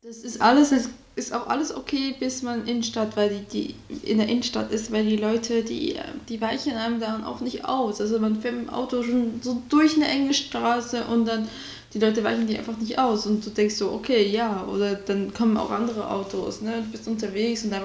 das 0.02 0.18
ist 0.18 0.40
alles, 0.40 0.70
das 0.70 0.88
ist 1.16 1.32
auch 1.32 1.46
alles 1.46 1.74
okay, 1.74 2.14
bis 2.18 2.42
man 2.42 2.66
Innenstadt, 2.66 3.16
weil 3.16 3.30
die, 3.30 3.74
die 3.90 4.10
in 4.10 4.18
der 4.18 4.28
Innenstadt 4.28 4.72
ist, 4.72 4.90
weil 4.90 5.06
die 5.06 5.16
Leute, 5.16 5.62
die, 5.62 5.96
die 6.28 6.40
weichen 6.40 6.72
einem 6.72 6.98
dann 6.98 7.24
auch 7.24 7.40
nicht 7.40 7.64
aus. 7.64 8.00
Also 8.00 8.18
man 8.18 8.40
fährt 8.40 8.54
dem 8.54 8.70
Auto 8.70 9.02
schon 9.02 9.40
so 9.42 9.62
durch 9.68 9.96
eine 9.96 10.08
enge 10.08 10.34
Straße 10.34 11.04
und 11.04 11.26
dann 11.26 11.48
die 11.92 12.00
Leute 12.00 12.24
weichen 12.24 12.48
die 12.48 12.58
einfach 12.58 12.76
nicht 12.76 12.98
aus 12.98 13.24
und 13.24 13.46
du 13.46 13.50
denkst 13.50 13.76
so, 13.76 13.92
okay, 13.92 14.26
ja, 14.28 14.66
oder 14.66 14.96
dann 14.96 15.32
kommen 15.32 15.56
auch 15.56 15.70
andere 15.70 16.10
Autos, 16.10 16.60
ne? 16.60 16.82
Du 16.84 16.90
bist 16.90 17.06
unterwegs 17.06 17.62
und 17.62 17.70
dann 17.70 17.82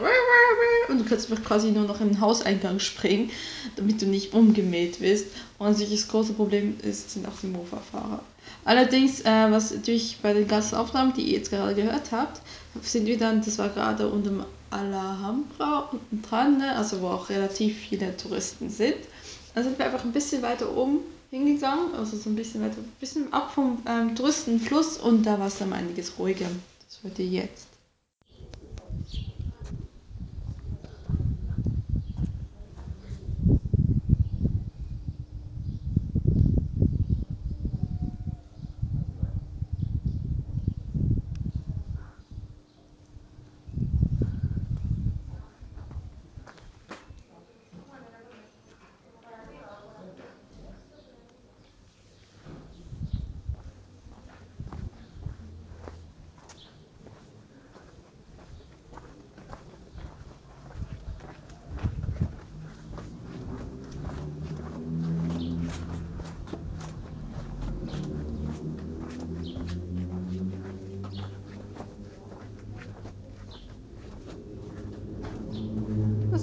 und 0.90 1.00
du 1.00 1.06
kannst 1.06 1.30
quasi 1.46 1.70
nur 1.70 1.84
noch 1.84 2.02
in 2.02 2.10
den 2.10 2.20
Hauseingang 2.20 2.80
springen, 2.80 3.30
damit 3.76 4.02
du 4.02 4.08
nicht 4.08 4.34
umgemäht 4.34 5.00
wirst. 5.00 5.28
Und 5.60 5.76
sich 5.76 5.92
das 5.92 6.08
große 6.08 6.34
Problem 6.34 6.78
ist, 6.82 7.12
sind 7.12 7.28
auch 7.28 7.40
die 7.42 7.48
Mofa-Fahrer. 7.48 8.24
Allerdings, 8.70 9.22
äh, 9.22 9.50
was 9.50 9.72
natürlich 9.72 10.20
bei 10.22 10.32
den 10.32 10.48
Gastaufnahmen, 10.48 11.12
die 11.16 11.24
ihr 11.24 11.40
jetzt 11.40 11.50
gerade 11.50 11.74
gehört 11.74 12.12
habt, 12.12 12.40
sind 12.84 13.08
wir 13.08 13.18
dann, 13.18 13.42
das 13.42 13.58
war 13.58 13.70
gerade 13.70 14.08
unter 14.08 14.30
dem 14.30 14.44
Alhambra 14.70 15.90
unten 15.92 16.22
dran, 16.22 16.60
ne? 16.60 16.76
also 16.76 17.02
wo 17.02 17.08
auch 17.08 17.30
relativ 17.30 17.76
viele 17.76 18.16
Touristen 18.16 18.70
sind. 18.70 18.94
Dann 19.56 19.64
sind 19.64 19.80
wir 19.80 19.88
einfach 19.88 20.04
ein 20.04 20.12
bisschen 20.12 20.44
weiter 20.44 20.72
oben 20.78 21.00
hingegangen, 21.32 21.96
also 21.96 22.16
so 22.16 22.30
ein 22.30 22.36
bisschen 22.36 22.62
weiter, 22.62 22.78
ein 22.78 22.94
bisschen 23.00 23.34
ab 23.34 23.52
vom 23.56 23.82
ähm, 23.88 24.16
Touristenfluss 24.16 24.98
und 24.98 25.24
da 25.24 25.40
war 25.40 25.48
es 25.48 25.58
dann 25.58 25.74
einiges 25.74 26.20
ruhiger. 26.20 26.46
Das 26.86 27.00
hört 27.02 27.18
ihr 27.18 27.26
jetzt. 27.26 27.69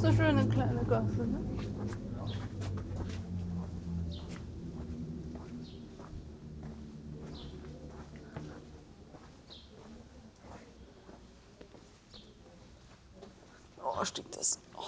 Das 0.07 0.15
ist 0.15 0.21
eine 0.21 0.39
schöne 0.39 0.49
kleine 0.49 0.85
Gasse, 0.85 1.27
ne? 1.27 1.41
Oh, 13.83 14.05
stinkt 14.05 14.37
das. 14.37 14.61
Oh. 14.77 14.83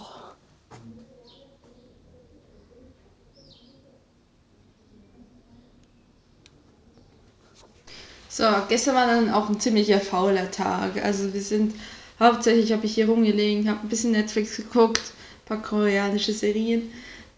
So, 8.29 8.45
gestern 8.69 8.95
war 8.95 9.09
dann 9.09 9.31
auch 9.31 9.49
ein 9.49 9.59
ziemlicher 9.59 9.99
fauler 9.99 10.49
Tag. 10.53 11.05
Also 11.05 11.35
wir 11.35 11.43
sind 11.43 11.75
hauptsächlich 12.21 12.73
habe 12.73 12.87
ich 12.87 12.95
hier 12.95 13.09
rumgelegen, 13.09 13.69
habe 13.69 13.81
ein 13.83 13.89
bisschen 13.89 14.13
Netflix 14.13 14.57
geguckt, 14.57 15.01
ein 15.01 15.47
paar 15.47 15.63
koreanische 15.63 16.33
Serien. 16.33 16.91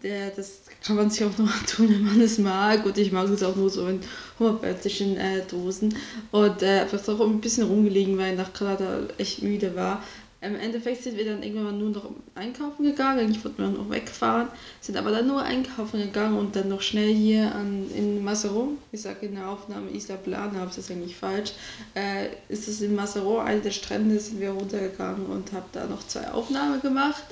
Der, 0.03 0.31
das 0.31 0.61
kann 0.83 0.95
man 0.95 1.09
sich 1.09 1.23
auch 1.23 1.37
noch 1.37 1.63
tun, 1.67 1.89
wenn 1.89 2.03
man 2.03 2.21
es 2.21 2.37
mag. 2.37 2.85
Und 2.85 2.97
ich 2.97 3.11
mag 3.11 3.29
es 3.29 3.43
auch 3.43 3.55
nur 3.55 3.69
so 3.69 3.87
in 3.87 3.99
homöopathischen 4.39 5.17
äh, 5.17 5.43
Dosen. 5.49 5.95
Und 6.31 6.63
äh, 6.63 6.81
einfach 6.81 7.07
auch 7.07 7.21
ein 7.21 7.41
bisschen 7.41 7.67
rumgelegen, 7.67 8.17
weil 8.17 8.31
ich 8.31 8.37
nach 8.37 8.53
gerade 8.53 9.09
echt 9.17 9.41
müde 9.41 9.75
war. 9.75 10.03
Im 10.43 10.55
Endeffekt 10.55 11.03
sind 11.03 11.17
wir 11.17 11.25
dann 11.25 11.43
irgendwann 11.43 11.77
nur 11.77 11.91
noch 11.91 12.09
einkaufen 12.33 12.83
gegangen. 12.83 13.19
Eigentlich 13.19 13.45
wollten 13.45 13.61
wir 13.61 13.67
noch 13.67 13.91
wegfahren, 13.91 14.47
sind 14.79 14.97
aber 14.97 15.11
dann 15.11 15.27
nur 15.27 15.43
einkaufen 15.43 16.01
gegangen 16.01 16.35
und 16.35 16.55
dann 16.55 16.67
noch 16.67 16.81
schnell 16.81 17.13
hier 17.13 17.53
an, 17.53 17.87
in 17.95 18.23
Massero, 18.23 18.69
ich 18.91 19.03
sage 19.03 19.27
in 19.27 19.35
der 19.35 19.47
Aufnahme 19.47 19.91
Isla 19.91 20.15
Plana, 20.15 20.57
aber 20.57 20.65
das 20.65 20.79
ist 20.79 20.89
eigentlich 20.89 21.15
falsch, 21.15 21.51
äh, 21.93 22.29
ist 22.49 22.67
es 22.67 22.81
in 22.81 22.95
Massero, 22.95 23.37
eine 23.37 23.61
der 23.61 23.69
Strände, 23.69 24.19
sind 24.19 24.39
wir 24.39 24.49
runtergegangen 24.49 25.27
und 25.27 25.51
habe 25.53 25.65
da 25.73 25.85
noch 25.85 26.07
zwei 26.07 26.31
Aufnahmen 26.31 26.81
gemacht. 26.81 27.23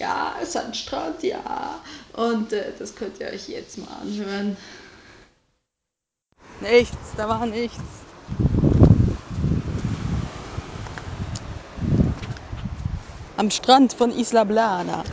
Ja, 0.00 0.34
Sandstrand, 0.44 1.22
ja. 1.22 1.80
Und 2.14 2.52
äh, 2.52 2.72
das 2.76 2.96
könnt 2.96 3.20
ihr 3.20 3.28
euch 3.28 3.48
jetzt 3.48 3.78
mal 3.78 3.96
anhören. 4.02 4.56
Nichts, 6.60 6.96
da 7.16 7.28
war 7.28 7.46
nichts. 7.46 8.05
Am 13.36 13.50
Strand 13.50 13.92
von 13.92 14.10
Isla 14.16 14.44
Blana. 14.44 15.04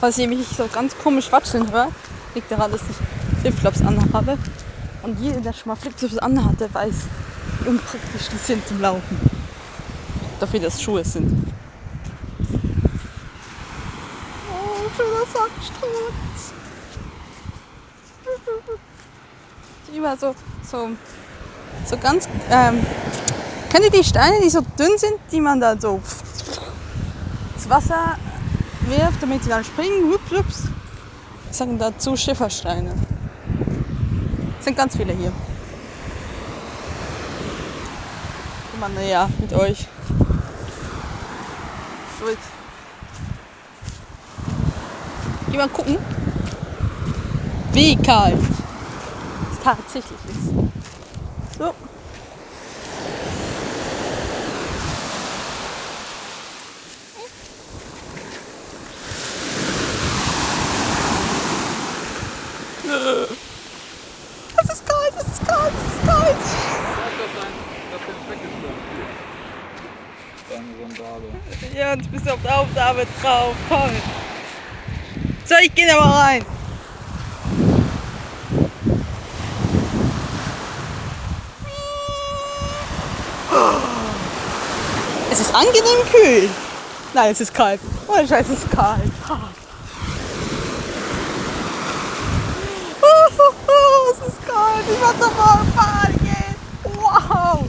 Falls 0.00 0.16
ihr 0.18 0.28
mich 0.28 0.46
so 0.46 0.68
ganz 0.72 0.96
komisch 1.02 1.30
watscheln 1.32 1.70
hört, 1.72 1.92
liegt 2.34 2.50
daran, 2.50 2.70
dass 2.70 2.80
ich 2.88 2.96
Flipflops 3.40 3.82
anhabe. 3.82 4.38
Und 5.02 5.18
jeder, 5.20 5.40
der 5.40 5.52
schon 5.52 5.70
mal 5.70 5.76
Flipflops 5.76 6.18
anhatte, 6.18 6.72
weiß, 6.72 6.94
wie 7.60 7.68
unpraktisch 7.68 8.28
die 8.30 8.36
sind 8.36 8.66
zum 8.66 8.80
Laufen. 8.80 9.18
Dafür, 10.40 10.60
dass 10.60 10.80
Schuhe 10.80 11.04
sind. 11.04 11.47
Schöner 14.98 15.26
Sandstrand. 15.32 16.14
Immer 19.94 20.16
so, 20.16 20.34
so, 20.70 20.90
so 21.86 21.96
ganz. 21.98 22.28
Ähm, 22.50 22.84
kennt 23.70 23.84
ihr 23.84 23.90
die 23.90 24.04
Steine, 24.04 24.40
die 24.42 24.50
so 24.50 24.60
dünn 24.78 24.98
sind, 24.98 25.18
die 25.32 25.40
man 25.40 25.60
da 25.60 25.78
so 25.78 26.00
ins 27.54 27.68
Wasser 27.68 28.16
wirft, 28.86 29.22
damit 29.22 29.44
sie 29.44 29.50
dann 29.50 29.64
springen? 29.64 30.12
Hups, 30.12 30.30
hups. 30.30 30.62
Sagen 31.50 31.78
dazu 31.78 32.16
Schiffersteine. 32.16 32.92
Sind 34.60 34.76
ganz 34.76 34.96
viele 34.96 35.14
hier. 35.14 35.32
Immer 38.74 38.88
näher 38.90 39.28
mit 39.40 39.52
euch. 39.54 39.86
Schuld. 42.18 42.38
Mal 45.58 45.68
gucken, 45.70 45.98
wie 47.72 47.96
kalt 47.96 48.38
es 49.50 49.58
tatsächlich 49.58 50.20
ist. 50.24 50.54
So. 51.58 51.74
Es 64.60 64.68
ist 64.74 64.84
kalt, 64.86 65.14
es 65.16 65.28
ist 65.32 65.44
kalt, 65.44 65.74
es 65.76 65.84
ist 65.84 66.04
kalt. 66.04 66.38
Ja, 71.76 71.92
und 71.94 72.10
bist 72.12 72.26
du 72.26 72.30
auf 72.32 72.42
der 72.42 72.60
Aufnahme 72.60 73.04
drauf. 73.20 73.56
Komm. 73.68 74.17
So, 75.48 75.54
ich 75.62 75.74
gehe 75.74 75.86
da 75.86 75.96
mal 75.96 76.10
rein. 76.10 76.44
Es 85.30 85.40
ist 85.40 85.54
angenehm 85.54 86.04
kühl. 86.10 86.50
Nein, 87.14 87.32
es 87.32 87.40
ist 87.40 87.54
kalt. 87.54 87.80
Oh, 88.08 88.18
Scheiße, 88.18 88.52
es 88.52 88.58
ist 88.58 88.70
kalt. 88.70 89.00
es 94.12 94.18
ist 94.28 94.46
kalt. 94.46 94.84
Ich 94.84 95.00
werde 95.00 95.18
doch 95.18 95.34
mal 95.34 95.64
fahren 95.74 96.12
gehen. 96.22 96.56
Wow. 97.00 97.64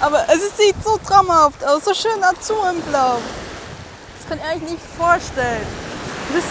Aber 0.00 0.24
es 0.28 0.56
sieht 0.56 0.76
so 0.84 0.96
traumhaft 0.98 1.64
aus. 1.64 1.84
So 1.84 1.92
schön 1.92 2.22
Azurenblau 2.22 3.20
kann 4.32 4.40
ihr 4.40 4.56
euch 4.56 4.70
nicht 4.70 4.82
vorstellen. 4.96 5.66
Das 6.28 6.42
ist 6.44 6.50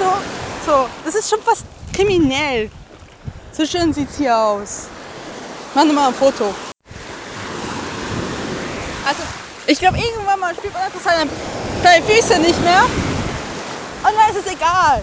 so, 0.65 0.87
das 1.03 1.15
ist 1.15 1.29
schon 1.29 1.41
fast 1.41 1.63
kriminell. 1.93 2.69
So 3.53 3.65
schön 3.65 3.91
sieht 3.91 4.09
es 4.09 4.17
hier 4.17 4.37
aus. 4.37 4.87
Mach 5.73 5.85
mal 5.85 6.09
ein 6.09 6.13
Foto. 6.13 6.53
Also, 9.07 9.23
ich 9.65 9.79
glaube, 9.79 9.97
irgendwann 9.97 10.39
mal 10.39 10.53
spielt 10.53 10.73
man 10.73 10.83
einfach 10.83 11.01
seine, 11.03 11.29
seine 11.83 12.05
Füße 12.05 12.39
nicht 12.39 12.63
mehr. 12.63 12.83
Und 12.83 14.13
dann 14.15 14.35
ist 14.35 14.45
es 14.45 14.53
egal. 14.53 15.01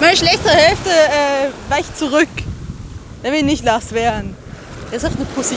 Meine 0.00 0.16
schlechte 0.16 0.50
Hälfte 0.50 0.90
äh, 0.90 1.70
weicht 1.70 1.96
zurück. 1.96 2.28
Der 3.22 3.32
will 3.32 3.44
nicht 3.44 3.64
nass 3.64 3.92
werden. 3.92 4.36
Der 4.90 4.98
ist 4.98 5.04
echt 5.04 5.16
eine 5.16 5.26
Pussy. 5.26 5.56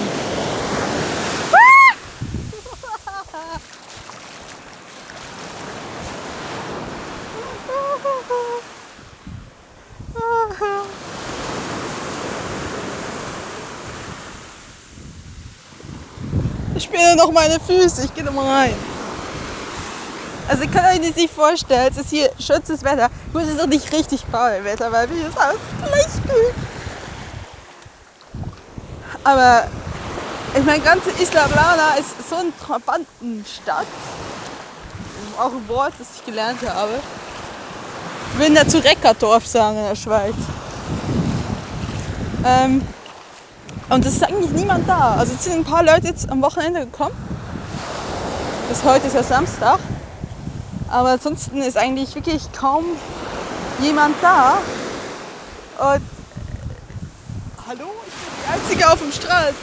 Ich 16.78 16.84
spüre 16.84 17.16
noch 17.16 17.32
meine 17.32 17.60
Füße, 17.60 18.06
ich 18.06 18.14
gehe 18.14 18.24
noch 18.24 18.34
mal 18.34 18.46
rein. 18.46 18.76
Also 20.48 20.62
ich 20.62 20.72
kann 20.72 20.86
euch 20.86 21.16
nicht 21.16 21.34
vorstellen, 21.34 21.90
es 21.92 21.98
ist 21.98 22.12
hier 22.12 22.30
schönstes 22.40 22.84
Wetter. 22.84 23.10
Gut, 23.34 23.42
es 23.42 23.50
ist 23.50 23.62
auch 23.62 23.66
nicht 23.66 23.92
richtig 23.92 24.24
faul 24.32 24.64
Wetter, 24.64 24.92
weil 24.92 25.10
wir 25.10 25.28
ist 25.28 25.38
alles 25.40 25.58
Blechkühl. 25.82 26.54
Aber 29.24 29.68
ich 30.56 30.64
meine, 30.66 30.84
ganze 30.84 31.10
Isla 31.20 31.48
Blana 31.48 31.96
ist 31.96 32.30
so 32.30 32.36
eine 32.36 32.56
Trabantenstadt. 32.64 33.88
Auch 35.40 35.54
ein 35.54 35.68
Wort, 35.68 35.94
das 35.98 36.08
ich 36.16 36.26
gelernt 36.28 36.60
habe. 36.70 36.94
Ich 38.34 38.40
will 38.40 38.54
dazu 38.54 38.78
Reckerdorf 38.78 39.48
sagen 39.48 39.78
in 39.78 39.84
der 39.84 39.96
Schweiz. 39.96 40.36
Ähm, 42.46 42.82
und 43.90 44.06
es 44.06 44.16
ist 44.16 44.24
eigentlich 44.24 44.52
niemand 44.52 44.88
da. 44.88 45.16
Also 45.16 45.34
es 45.34 45.44
sind 45.44 45.54
ein 45.54 45.64
paar 45.64 45.84
Leute 45.84 46.08
jetzt 46.08 46.30
am 46.30 46.42
Wochenende 46.42 46.86
gekommen. 46.86 47.16
Bis 48.68 48.84
heute 48.84 49.08
ist 49.08 49.14
ja 49.14 49.24
Samstag. 49.24 49.80
Aber 50.90 51.10
ansonsten 51.12 51.62
ist 51.62 51.78
eigentlich 51.78 52.14
wirklich 52.16 52.42
kaum 52.52 52.84
jemand 53.80 54.16
da. 54.22 54.56
Und 55.78 56.02
hallo, 57.68 57.86
ich 58.08 58.14
bin 58.26 58.30
die 58.42 58.48
Einzige 58.48 58.90
auf 58.90 59.00
dem 59.00 59.12
Strand. 59.12 59.56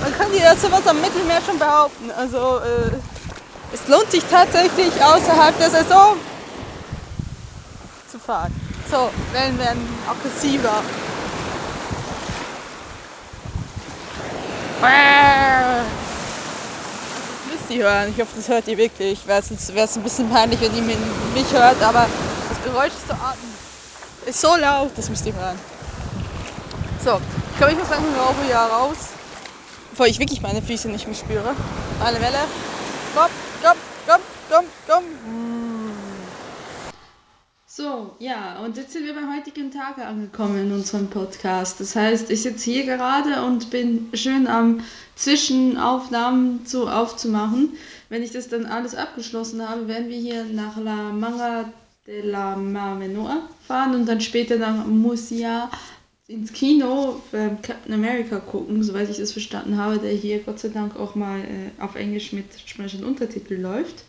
Man 0.00 0.12
kann 0.12 0.30
dir 0.32 0.42
dazu 0.42 0.70
was 0.70 0.86
am 0.86 1.00
Mittelmeer 1.00 1.42
schon 1.42 1.58
behaupten. 1.58 2.10
Also 2.12 2.58
äh, 2.58 2.92
es 3.72 3.86
lohnt 3.88 4.10
sich 4.10 4.24
tatsächlich 4.24 4.92
außerhalb 5.02 5.58
der 5.58 5.70
Saison 5.70 6.16
zu 8.10 8.18
fahren. 8.18 8.54
So, 8.90 9.10
Wellen 9.32 9.58
werden 9.58 10.02
aggressiver. 10.06 10.82
Das 14.80 15.86
müsst 17.50 17.70
ihr 17.70 17.84
hören. 17.84 18.10
Ich 18.10 18.20
hoffe, 18.20 18.32
das 18.36 18.48
hört 18.48 18.68
ihr 18.68 18.76
wirklich. 18.76 19.26
Wäre 19.26 19.40
es 19.40 19.96
ein 19.96 20.02
bisschen 20.02 20.30
peinlich, 20.30 20.60
wenn 20.60 20.74
ihr 20.74 20.82
mich 21.34 21.52
hört, 21.52 21.82
aber 21.82 22.08
das 22.48 22.62
Geräusch 22.62 22.88
ist 22.88 23.06
zu 23.06 23.14
atmen. 23.14 23.54
Ist 24.26 24.40
so 24.40 24.56
laut, 24.56 24.92
das 24.96 25.08
müsst 25.08 25.26
ihr 25.26 25.34
hören. 25.34 25.58
So, 27.04 27.20
ich 27.52 27.56
glaube, 27.56 27.72
ich 27.72 27.78
muss 27.78 27.88
langsam 27.88 28.18
auch 28.20 28.40
wieder 28.42 28.58
raus. 28.66 28.98
bevor 29.90 30.06
ich 30.06 30.18
wirklich 30.20 30.42
meine 30.42 30.62
Füße 30.62 30.88
nicht 30.88 31.06
mehr 31.06 31.16
spüre. 31.16 31.56
Alle 31.98 32.20
Welle. 32.20 32.48
Komm, 33.14 33.30
komm, 33.60 33.78
komm, 34.06 34.20
komm, 34.48 34.64
komm. 34.86 35.57
So, 37.78 38.10
ja, 38.18 38.58
und 38.64 38.76
jetzt 38.76 38.92
sind 38.92 39.06
wir 39.06 39.14
beim 39.14 39.32
heutigen 39.32 39.70
Tage 39.70 40.04
angekommen 40.04 40.58
in 40.58 40.72
unserem 40.72 41.06
Podcast. 41.06 41.78
Das 41.78 41.94
heißt, 41.94 42.28
ich 42.28 42.42
sitze 42.42 42.72
hier 42.72 42.84
gerade 42.84 43.44
und 43.44 43.70
bin 43.70 44.08
schön 44.14 44.48
am 44.48 44.80
Zwischenaufnahmen 45.14 46.66
zu 46.66 46.88
aufzumachen. 46.88 47.74
Wenn 48.08 48.24
ich 48.24 48.32
das 48.32 48.48
dann 48.48 48.66
alles 48.66 48.96
abgeschlossen 48.96 49.68
habe, 49.68 49.86
werden 49.86 50.08
wir 50.08 50.18
hier 50.18 50.42
nach 50.46 50.76
La 50.76 51.12
Manga 51.12 51.72
de 52.04 52.22
la 52.22 52.56
Marmenoa 52.56 53.48
fahren 53.68 53.94
und 53.94 54.06
dann 54.06 54.20
später 54.20 54.56
nach 54.56 54.84
Musia 54.84 55.70
ins 56.26 56.52
Kino 56.52 57.22
ähm, 57.32 57.62
Captain 57.62 57.94
America 57.94 58.40
gucken, 58.40 58.82
soweit 58.82 59.08
ich 59.08 59.18
das 59.18 59.30
verstanden 59.30 59.76
habe, 59.76 60.00
der 60.00 60.14
hier 60.14 60.40
Gott 60.40 60.58
sei 60.58 60.70
Dank 60.70 60.96
auch 60.96 61.14
mal 61.14 61.38
äh, 61.42 61.80
auf 61.80 61.94
Englisch 61.94 62.32
mit 62.32 62.46
sprechenden 62.66 63.06
Untertiteln 63.06 63.62
läuft. 63.62 64.02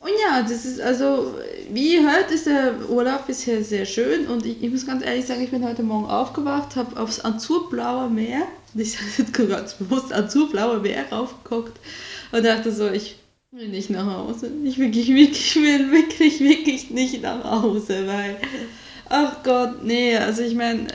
Und 0.00 0.10
ja, 0.22 0.42
das 0.42 0.64
ist 0.64 0.80
also, 0.80 1.34
wie 1.70 1.94
ihr 1.94 2.02
hört, 2.02 2.30
ist 2.30 2.46
der 2.46 2.74
Urlaub 2.88 3.26
bisher 3.26 3.64
sehr 3.64 3.86
schön 3.86 4.26
und 4.28 4.46
ich, 4.46 4.62
ich 4.62 4.70
muss 4.70 4.86
ganz 4.86 5.04
ehrlich 5.04 5.26
sagen, 5.26 5.42
ich 5.42 5.50
bin 5.50 5.64
heute 5.64 5.82
Morgen 5.82 6.06
aufgewacht, 6.06 6.76
habe 6.76 7.00
aufs 7.00 7.24
azurblaue 7.24 8.08
Meer, 8.08 8.42
ich 8.74 8.92
sage 8.92 9.06
jetzt 9.18 9.32
ganz 9.32 9.74
bewusst 9.74 10.12
azurblaue 10.12 10.80
Meer 10.80 11.10
raufgeguckt 11.10 11.80
und 12.32 12.44
dachte 12.44 12.70
so, 12.72 12.88
ich 12.88 13.16
will 13.50 13.68
nicht 13.68 13.90
nach 13.90 14.06
Hause. 14.06 14.50
Ich 14.64 14.78
wirklich, 14.78 15.08
wirklich, 15.08 15.56
will 15.56 15.90
wirklich, 15.90 16.40
wirklich 16.40 16.90
nicht 16.90 17.22
nach 17.22 17.62
Hause, 17.62 18.06
weil 18.06 18.36
Ach 19.08 19.42
Gott, 19.44 19.84
nee, 19.84 20.16
also 20.16 20.42
ich 20.42 20.54
meine, 20.54 20.88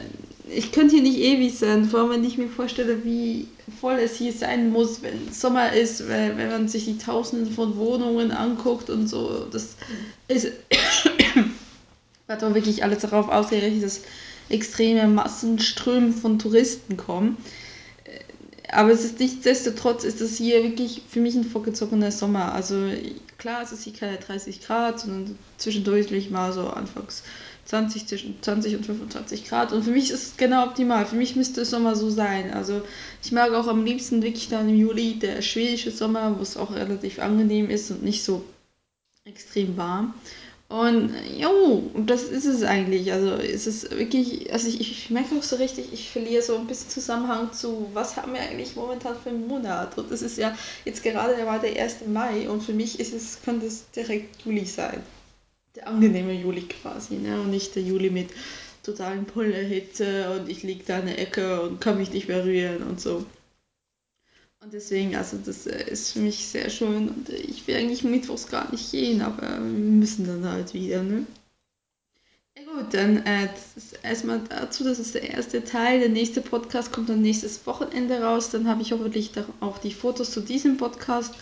ich 0.49 0.71
könnte 0.71 0.95
hier 0.95 1.03
nicht 1.03 1.19
ewig 1.19 1.57
sein, 1.57 1.85
vor 1.85 2.01
allem 2.01 2.09
wenn 2.11 2.23
ich 2.23 2.37
mir 2.37 2.47
vorstelle, 2.47 3.03
wie 3.03 3.47
voll 3.79 3.99
es 3.99 4.15
hier 4.15 4.33
sein 4.33 4.69
muss, 4.71 5.01
wenn 5.01 5.31
Sommer 5.31 5.73
ist, 5.73 6.07
weil, 6.09 6.37
wenn 6.37 6.49
man 6.49 6.67
sich 6.67 6.85
die 6.85 6.97
Tausenden 6.97 7.53
von 7.53 7.77
Wohnungen 7.77 8.31
anguckt 8.31 8.89
und 8.89 9.07
so. 9.07 9.47
Das 9.51 9.75
ist. 10.27 10.51
hat 12.27 12.43
doch 12.43 12.53
wirklich 12.53 12.83
alles 12.83 12.99
darauf 12.99 13.27
ausgerichtet, 13.27 13.83
dass 13.83 14.01
extreme 14.49 15.07
Massenströme 15.07 16.13
von 16.13 16.39
Touristen 16.39 16.97
kommen. 16.97 17.37
Aber 18.71 18.91
es 18.91 19.03
ist 19.03 19.19
nichtsdestotrotz 19.19 20.05
ist 20.05 20.21
das 20.21 20.37
hier 20.37 20.63
wirklich 20.63 21.01
für 21.09 21.19
mich 21.19 21.35
ein 21.35 21.43
vorgezogener 21.43 22.11
Sommer. 22.11 22.53
Also 22.53 22.89
klar, 23.37 23.61
es 23.63 23.73
ist 23.73 23.83
hier 23.83 23.93
keine 23.93 24.17
30 24.17 24.61
Grad, 24.61 25.01
sondern 25.01 25.37
zwischendurch 25.57 26.29
mal 26.29 26.53
so 26.53 26.67
anfangs 26.67 27.23
20, 27.65 28.07
zwischen 28.07 28.41
20 28.41 28.75
und 28.75 28.85
25 28.85 29.45
Grad. 29.45 29.71
Und 29.71 29.83
für 29.83 29.91
mich 29.91 30.11
ist 30.11 30.23
es 30.23 30.37
genau 30.37 30.65
optimal. 30.65 31.05
Für 31.05 31.15
mich 31.15 31.35
müsste 31.35 31.61
es 31.61 31.69
Sommer 31.69 31.95
so 31.95 32.09
sein. 32.09 32.51
Also 32.53 32.81
ich 33.23 33.31
mag 33.31 33.53
auch 33.53 33.67
am 33.67 33.85
liebsten 33.85 34.21
wirklich 34.23 34.49
dann 34.49 34.69
im 34.69 34.75
Juli 34.75 35.19
der 35.19 35.41
schwedische 35.41 35.91
Sommer, 35.91 36.37
wo 36.37 36.41
es 36.41 36.57
auch 36.57 36.73
relativ 36.73 37.19
angenehm 37.19 37.69
ist 37.69 37.91
und 37.91 38.03
nicht 38.03 38.23
so 38.23 38.43
extrem 39.25 39.77
warm. 39.77 40.13
Und 40.67 41.13
jo, 41.37 41.91
das 41.97 42.23
ist 42.23 42.45
es 42.45 42.63
eigentlich. 42.63 43.11
Also 43.11 43.31
es 43.33 43.67
ist 43.67 43.91
wirklich, 43.91 44.51
also 44.53 44.69
ich, 44.69 44.79
ich 44.79 45.09
merke 45.09 45.35
auch 45.37 45.43
so 45.43 45.57
richtig, 45.57 45.91
ich 45.91 46.09
verliere 46.09 46.41
so 46.41 46.57
ein 46.57 46.65
bisschen 46.65 46.89
Zusammenhang 46.89 47.51
zu, 47.51 47.89
was 47.93 48.15
haben 48.15 48.33
wir 48.33 48.39
eigentlich 48.39 48.75
momentan 48.75 49.15
für 49.21 49.29
einen 49.29 49.47
Monat. 49.47 49.97
Und 49.97 50.11
es 50.11 50.21
ist 50.21 50.37
ja 50.37 50.57
jetzt 50.85 51.03
gerade 51.03 51.35
der 51.35 51.45
war 51.45 51.59
der 51.59 51.81
1. 51.81 52.07
Mai 52.07 52.49
und 52.49 52.63
für 52.63 52.73
mich 52.73 52.99
ist 53.01 53.13
es, 53.13 53.39
könnte 53.43 53.65
es 53.65 53.89
direkt 53.91 54.45
Juli 54.45 54.65
sein 54.65 55.03
der 55.75 55.87
angenehme 55.87 56.33
Juli 56.33 56.63
quasi, 56.63 57.15
ne? 57.15 57.41
Und 57.41 57.51
nicht 57.51 57.75
der 57.75 57.83
Juli 57.83 58.09
mit 58.09 58.29
totalen 58.83 59.25
Pullerhitze 59.25 60.31
und 60.35 60.49
ich 60.49 60.63
liege 60.63 60.83
da 60.85 60.99
in 60.99 61.05
der 61.07 61.19
Ecke 61.19 61.61
und 61.61 61.79
kann 61.79 61.97
mich 61.97 62.11
nicht 62.11 62.27
mehr 62.27 62.43
rühren 62.43 62.83
und 62.83 62.99
so. 62.99 63.25
Und 64.63 64.73
deswegen, 64.73 65.15
also 65.15 65.37
das 65.43 65.65
äh, 65.65 65.89
ist 65.89 66.11
für 66.11 66.19
mich 66.19 66.45
sehr 66.47 66.69
schön 66.69 67.09
und 67.09 67.29
ich 67.29 67.65
will 67.67 67.75
eigentlich 67.75 68.03
mittwochs 68.03 68.47
gar 68.47 68.71
nicht 68.71 68.91
gehen, 68.91 69.21
aber 69.21 69.53
wir 69.53 69.59
müssen 69.59 70.27
dann 70.27 70.47
halt 70.47 70.73
wieder, 70.73 71.01
ne? 71.01 71.25
Ja 72.57 72.63
gut, 72.65 72.93
dann 72.93 73.25
äh, 73.25 73.47
erstmal 74.03 74.41
dazu, 74.49 74.83
das 74.83 74.99
ist 74.99 75.15
der 75.15 75.29
erste 75.29 75.63
Teil. 75.63 76.01
Der 76.01 76.09
nächste 76.09 76.41
Podcast 76.41 76.91
kommt 76.91 77.09
dann 77.09 77.21
nächstes 77.21 77.65
Wochenende 77.65 78.21
raus. 78.21 78.49
Dann 78.49 78.67
habe 78.67 78.81
ich 78.81 78.91
hoffentlich 78.91 79.31
auch 79.61 79.77
die 79.77 79.93
Fotos 79.93 80.31
zu 80.31 80.41
diesem 80.41 80.75
Podcast 80.75 81.33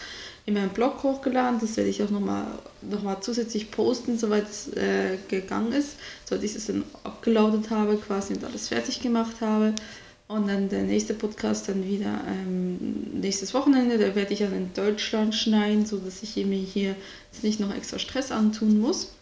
in 0.49 0.55
meinem 0.55 0.69
Blog 0.69 1.03
hochgeladen. 1.03 1.59
Das 1.59 1.77
werde 1.77 1.89
ich 1.89 2.03
auch 2.03 2.09
nochmal 2.09 2.45
noch 2.81 3.03
mal 3.03 3.21
zusätzlich 3.21 3.71
posten, 3.71 4.17
soweit 4.17 4.49
es 4.49 4.67
äh, 4.73 5.17
gegangen 5.27 5.71
ist. 5.71 5.95
Soweit 6.25 6.43
ich 6.43 6.55
es 6.55 6.65
dann 6.65 6.83
abgelautet 7.03 7.69
habe 7.69 7.97
quasi 7.97 8.33
und 8.33 8.43
alles 8.43 8.67
fertig 8.67 9.01
gemacht 9.01 9.41
habe. 9.41 9.73
Und 10.27 10.47
dann 10.47 10.69
der 10.69 10.83
nächste 10.83 11.13
Podcast 11.13 11.69
dann 11.69 11.87
wieder 11.87 12.21
ähm, 12.27 12.77
nächstes 13.13 13.53
Wochenende. 13.53 13.97
Da 13.97 14.15
werde 14.15 14.33
ich 14.33 14.39
dann 14.39 14.53
in 14.53 14.73
Deutschland 14.73 15.33
schneiden, 15.33 15.85
sodass 15.85 16.21
ich 16.23 16.35
mir 16.35 16.59
hier 16.59 16.95
jetzt 17.31 17.43
nicht 17.43 17.59
noch 17.59 17.73
extra 17.73 17.99
Stress 17.99 18.31
antun 18.31 18.79
muss 18.79 19.13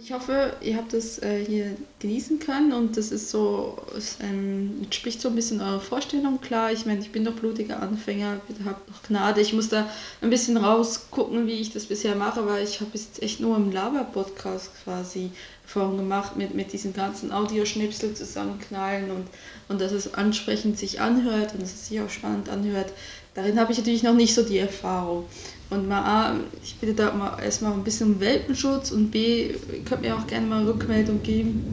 ich 0.00 0.12
hoffe, 0.12 0.54
ihr 0.60 0.76
habt 0.76 0.92
es 0.92 1.22
äh, 1.22 1.44
hier 1.44 1.76
genießen 2.00 2.38
können 2.38 2.72
und 2.72 2.96
das 2.96 3.10
ist 3.10 3.30
so, 3.30 3.78
es 3.96 4.18
ähm, 4.20 4.78
entspricht 4.82 5.20
so 5.20 5.28
ein 5.28 5.34
bisschen 5.34 5.60
eurer 5.60 5.80
Vorstellung. 5.80 6.40
Klar, 6.40 6.72
ich 6.72 6.86
meine, 6.86 7.00
ich 7.00 7.12
bin 7.12 7.24
doch 7.24 7.34
blutiger 7.34 7.80
Anfänger, 7.80 8.40
bitte 8.46 8.64
habt 8.64 8.88
noch 8.88 9.02
Gnade. 9.02 9.40
Ich 9.40 9.52
muss 9.52 9.68
da 9.68 9.88
ein 10.20 10.30
bisschen 10.30 10.56
rausgucken, 10.56 11.46
wie 11.46 11.60
ich 11.60 11.72
das 11.72 11.86
bisher 11.86 12.14
mache, 12.14 12.46
weil 12.46 12.64
ich 12.64 12.80
habe 12.80 12.90
jetzt 12.94 13.22
echt 13.22 13.40
nur 13.40 13.56
im 13.56 13.72
Laber-Podcast 13.72 14.70
quasi 14.84 15.30
Erfahrung 15.64 15.96
gemacht 15.96 16.36
mit, 16.36 16.54
mit 16.54 16.72
diesen 16.72 16.92
ganzen 16.92 17.32
Audioschnipsel 17.32 18.14
zusammenknallen 18.14 19.10
und, 19.10 19.26
und 19.68 19.80
dass 19.80 19.92
es 19.92 20.14
ansprechend 20.14 20.78
sich 20.78 21.00
anhört 21.00 21.54
und 21.54 21.62
dass 21.62 21.74
es 21.74 21.88
sich 21.88 22.00
auch 22.00 22.10
spannend 22.10 22.48
anhört. 22.48 22.92
Darin 23.34 23.58
habe 23.58 23.72
ich 23.72 23.78
natürlich 23.78 24.02
noch 24.02 24.14
nicht 24.14 24.34
so 24.34 24.42
die 24.42 24.58
Erfahrung. 24.58 25.26
Und 25.68 25.88
mal 25.88 26.02
A, 26.02 26.40
ich 26.62 26.76
bitte 26.76 26.94
da 26.94 27.12
mal 27.12 27.42
erstmal 27.42 27.72
ein 27.72 27.82
bisschen 27.82 28.20
Welpenschutz 28.20 28.92
und 28.92 29.10
B, 29.10 29.54
könnt 29.84 30.02
mir 30.02 30.16
auch 30.16 30.26
gerne 30.26 30.46
mal 30.46 30.64
Rückmeldung 30.64 31.22
geben, 31.22 31.64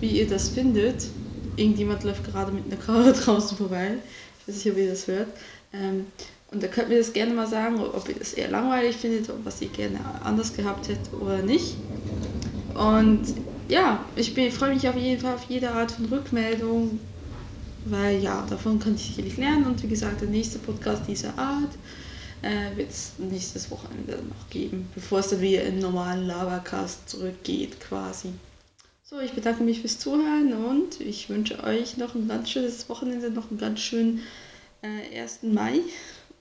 wie 0.00 0.20
ihr 0.20 0.28
das 0.28 0.48
findet. 0.50 1.08
Irgendjemand 1.56 2.04
läuft 2.04 2.24
gerade 2.24 2.52
mit 2.52 2.64
einer 2.66 2.76
Karre 2.76 3.12
draußen 3.24 3.56
vorbei. 3.56 3.98
Ich 4.40 4.48
weiß 4.48 4.64
nicht, 4.64 4.72
ob 4.72 4.78
ihr 4.78 4.90
das 4.90 5.08
hört. 5.08 5.28
Ähm, 5.72 6.06
und 6.52 6.62
da 6.62 6.68
könnt 6.68 6.90
ihr 6.90 6.98
das 6.98 7.12
gerne 7.12 7.34
mal 7.34 7.48
sagen, 7.48 7.80
ob 7.80 8.08
ihr 8.08 8.14
das 8.14 8.34
eher 8.34 8.48
langweilig 8.48 8.96
findet, 8.96 9.28
ob 9.28 9.44
was 9.44 9.60
ihr 9.60 9.68
gerne 9.68 9.98
anders 10.22 10.54
gehabt 10.54 10.88
hättet 10.88 11.12
oder 11.12 11.42
nicht. 11.42 11.76
Und 12.74 13.22
ja, 13.68 14.04
ich 14.14 14.32
freue 14.54 14.74
mich 14.74 14.88
auf 14.88 14.96
jeden 14.96 15.20
Fall 15.20 15.34
auf 15.34 15.46
jede 15.48 15.70
Art 15.72 15.90
von 15.90 16.04
Rückmeldung, 16.06 17.00
weil 17.84 18.22
ja, 18.22 18.46
davon 18.48 18.78
kann 18.78 18.94
ich 18.94 19.06
sicherlich 19.06 19.36
lernen. 19.36 19.66
Und 19.66 19.82
wie 19.82 19.88
gesagt, 19.88 20.20
der 20.20 20.28
nächste 20.28 20.60
Podcast 20.60 21.08
dieser 21.08 21.36
Art 21.36 21.70
äh, 22.44 22.76
wird 22.76 22.90
es 22.90 23.12
nächstes 23.18 23.70
Wochenende 23.70 24.22
noch 24.28 24.50
geben, 24.50 24.88
bevor 24.94 25.20
es 25.20 25.28
dann 25.28 25.40
wieder 25.40 25.64
in 25.64 25.78
normalen 25.78 26.26
Lavacast 26.26 27.08
zurückgeht 27.08 27.80
quasi. 27.80 28.30
So, 29.02 29.18
ich 29.20 29.32
bedanke 29.32 29.62
mich 29.62 29.80
fürs 29.80 29.98
Zuhören 29.98 30.52
und 30.52 31.00
ich 31.00 31.28
wünsche 31.28 31.62
euch 31.64 31.96
noch 31.96 32.14
ein 32.14 32.28
ganz 32.28 32.50
schönes 32.50 32.88
Wochenende, 32.88 33.30
noch 33.30 33.50
einen 33.50 33.58
ganz 33.58 33.80
schönen 33.80 34.22
äh, 34.82 35.20
1. 35.20 35.40
Mai. 35.42 35.80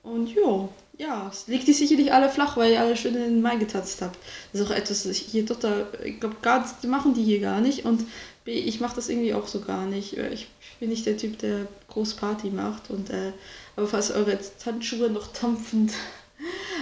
Und 0.01 0.27
jo, 0.29 0.69
ja, 0.97 1.29
es 1.31 1.47
liegt 1.47 1.67
die 1.67 1.73
sicherlich 1.73 2.11
alle 2.11 2.29
flach, 2.29 2.57
weil 2.57 2.73
ihr 2.73 2.81
alle 2.81 2.97
schön 2.97 3.15
in 3.15 3.21
den 3.21 3.41
Mai 3.41 3.55
getanzt 3.55 4.01
habt. 4.01 4.17
Das 4.51 4.61
ist 4.61 4.67
auch 4.67 4.75
etwas, 4.75 5.03
das 5.03 5.11
ich 5.11 5.19
hier 5.19 5.45
total, 5.45 5.87
ich 6.03 6.19
glaube, 6.19 6.35
gar 6.41 6.69
machen 6.85 7.13
die 7.13 7.23
hier 7.23 7.39
gar 7.39 7.61
nicht. 7.61 7.85
Und 7.85 8.05
ich 8.45 8.81
mache 8.81 8.95
das 8.95 9.07
irgendwie 9.07 9.33
auch 9.33 9.47
so 9.47 9.61
gar 9.61 9.85
nicht. 9.85 10.17
Ich 10.17 10.47
bin 10.79 10.89
nicht 10.89 11.05
der 11.05 11.15
Typ, 11.15 11.39
der 11.39 11.67
groß 11.87 12.15
Party 12.15 12.49
macht. 12.49 12.89
Und, 12.89 13.09
äh, 13.09 13.31
aber 13.75 13.87
falls 13.87 14.11
eure 14.11 14.37
Tanzschuhe 14.59 15.09
noch 15.09 15.27
dampfend 15.27 15.93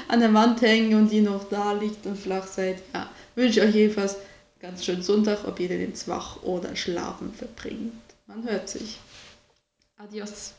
an 0.07 0.19
der 0.19 0.33
Wand 0.33 0.61
hängen 0.61 0.95
und 0.95 1.09
die 1.11 1.21
noch 1.21 1.47
da 1.49 1.73
liegt 1.73 2.05
und 2.05 2.17
flach 2.17 2.47
seid, 2.47 2.81
ja, 2.93 3.09
wünsche 3.35 3.59
ich 3.59 3.65
euch 3.65 3.75
jedenfalls 3.75 4.17
ganz 4.59 4.85
schönen 4.85 5.03
Sonntag, 5.03 5.47
ob 5.47 5.59
ihr 5.59 5.67
den 5.67 5.81
jetzt 5.81 6.07
wach 6.07 6.43
oder 6.43 6.75
schlafen 6.75 7.33
verbringt. 7.33 7.93
Man 8.27 8.43
hört 8.43 8.69
sich. 8.69 8.99
Adios. 9.97 10.53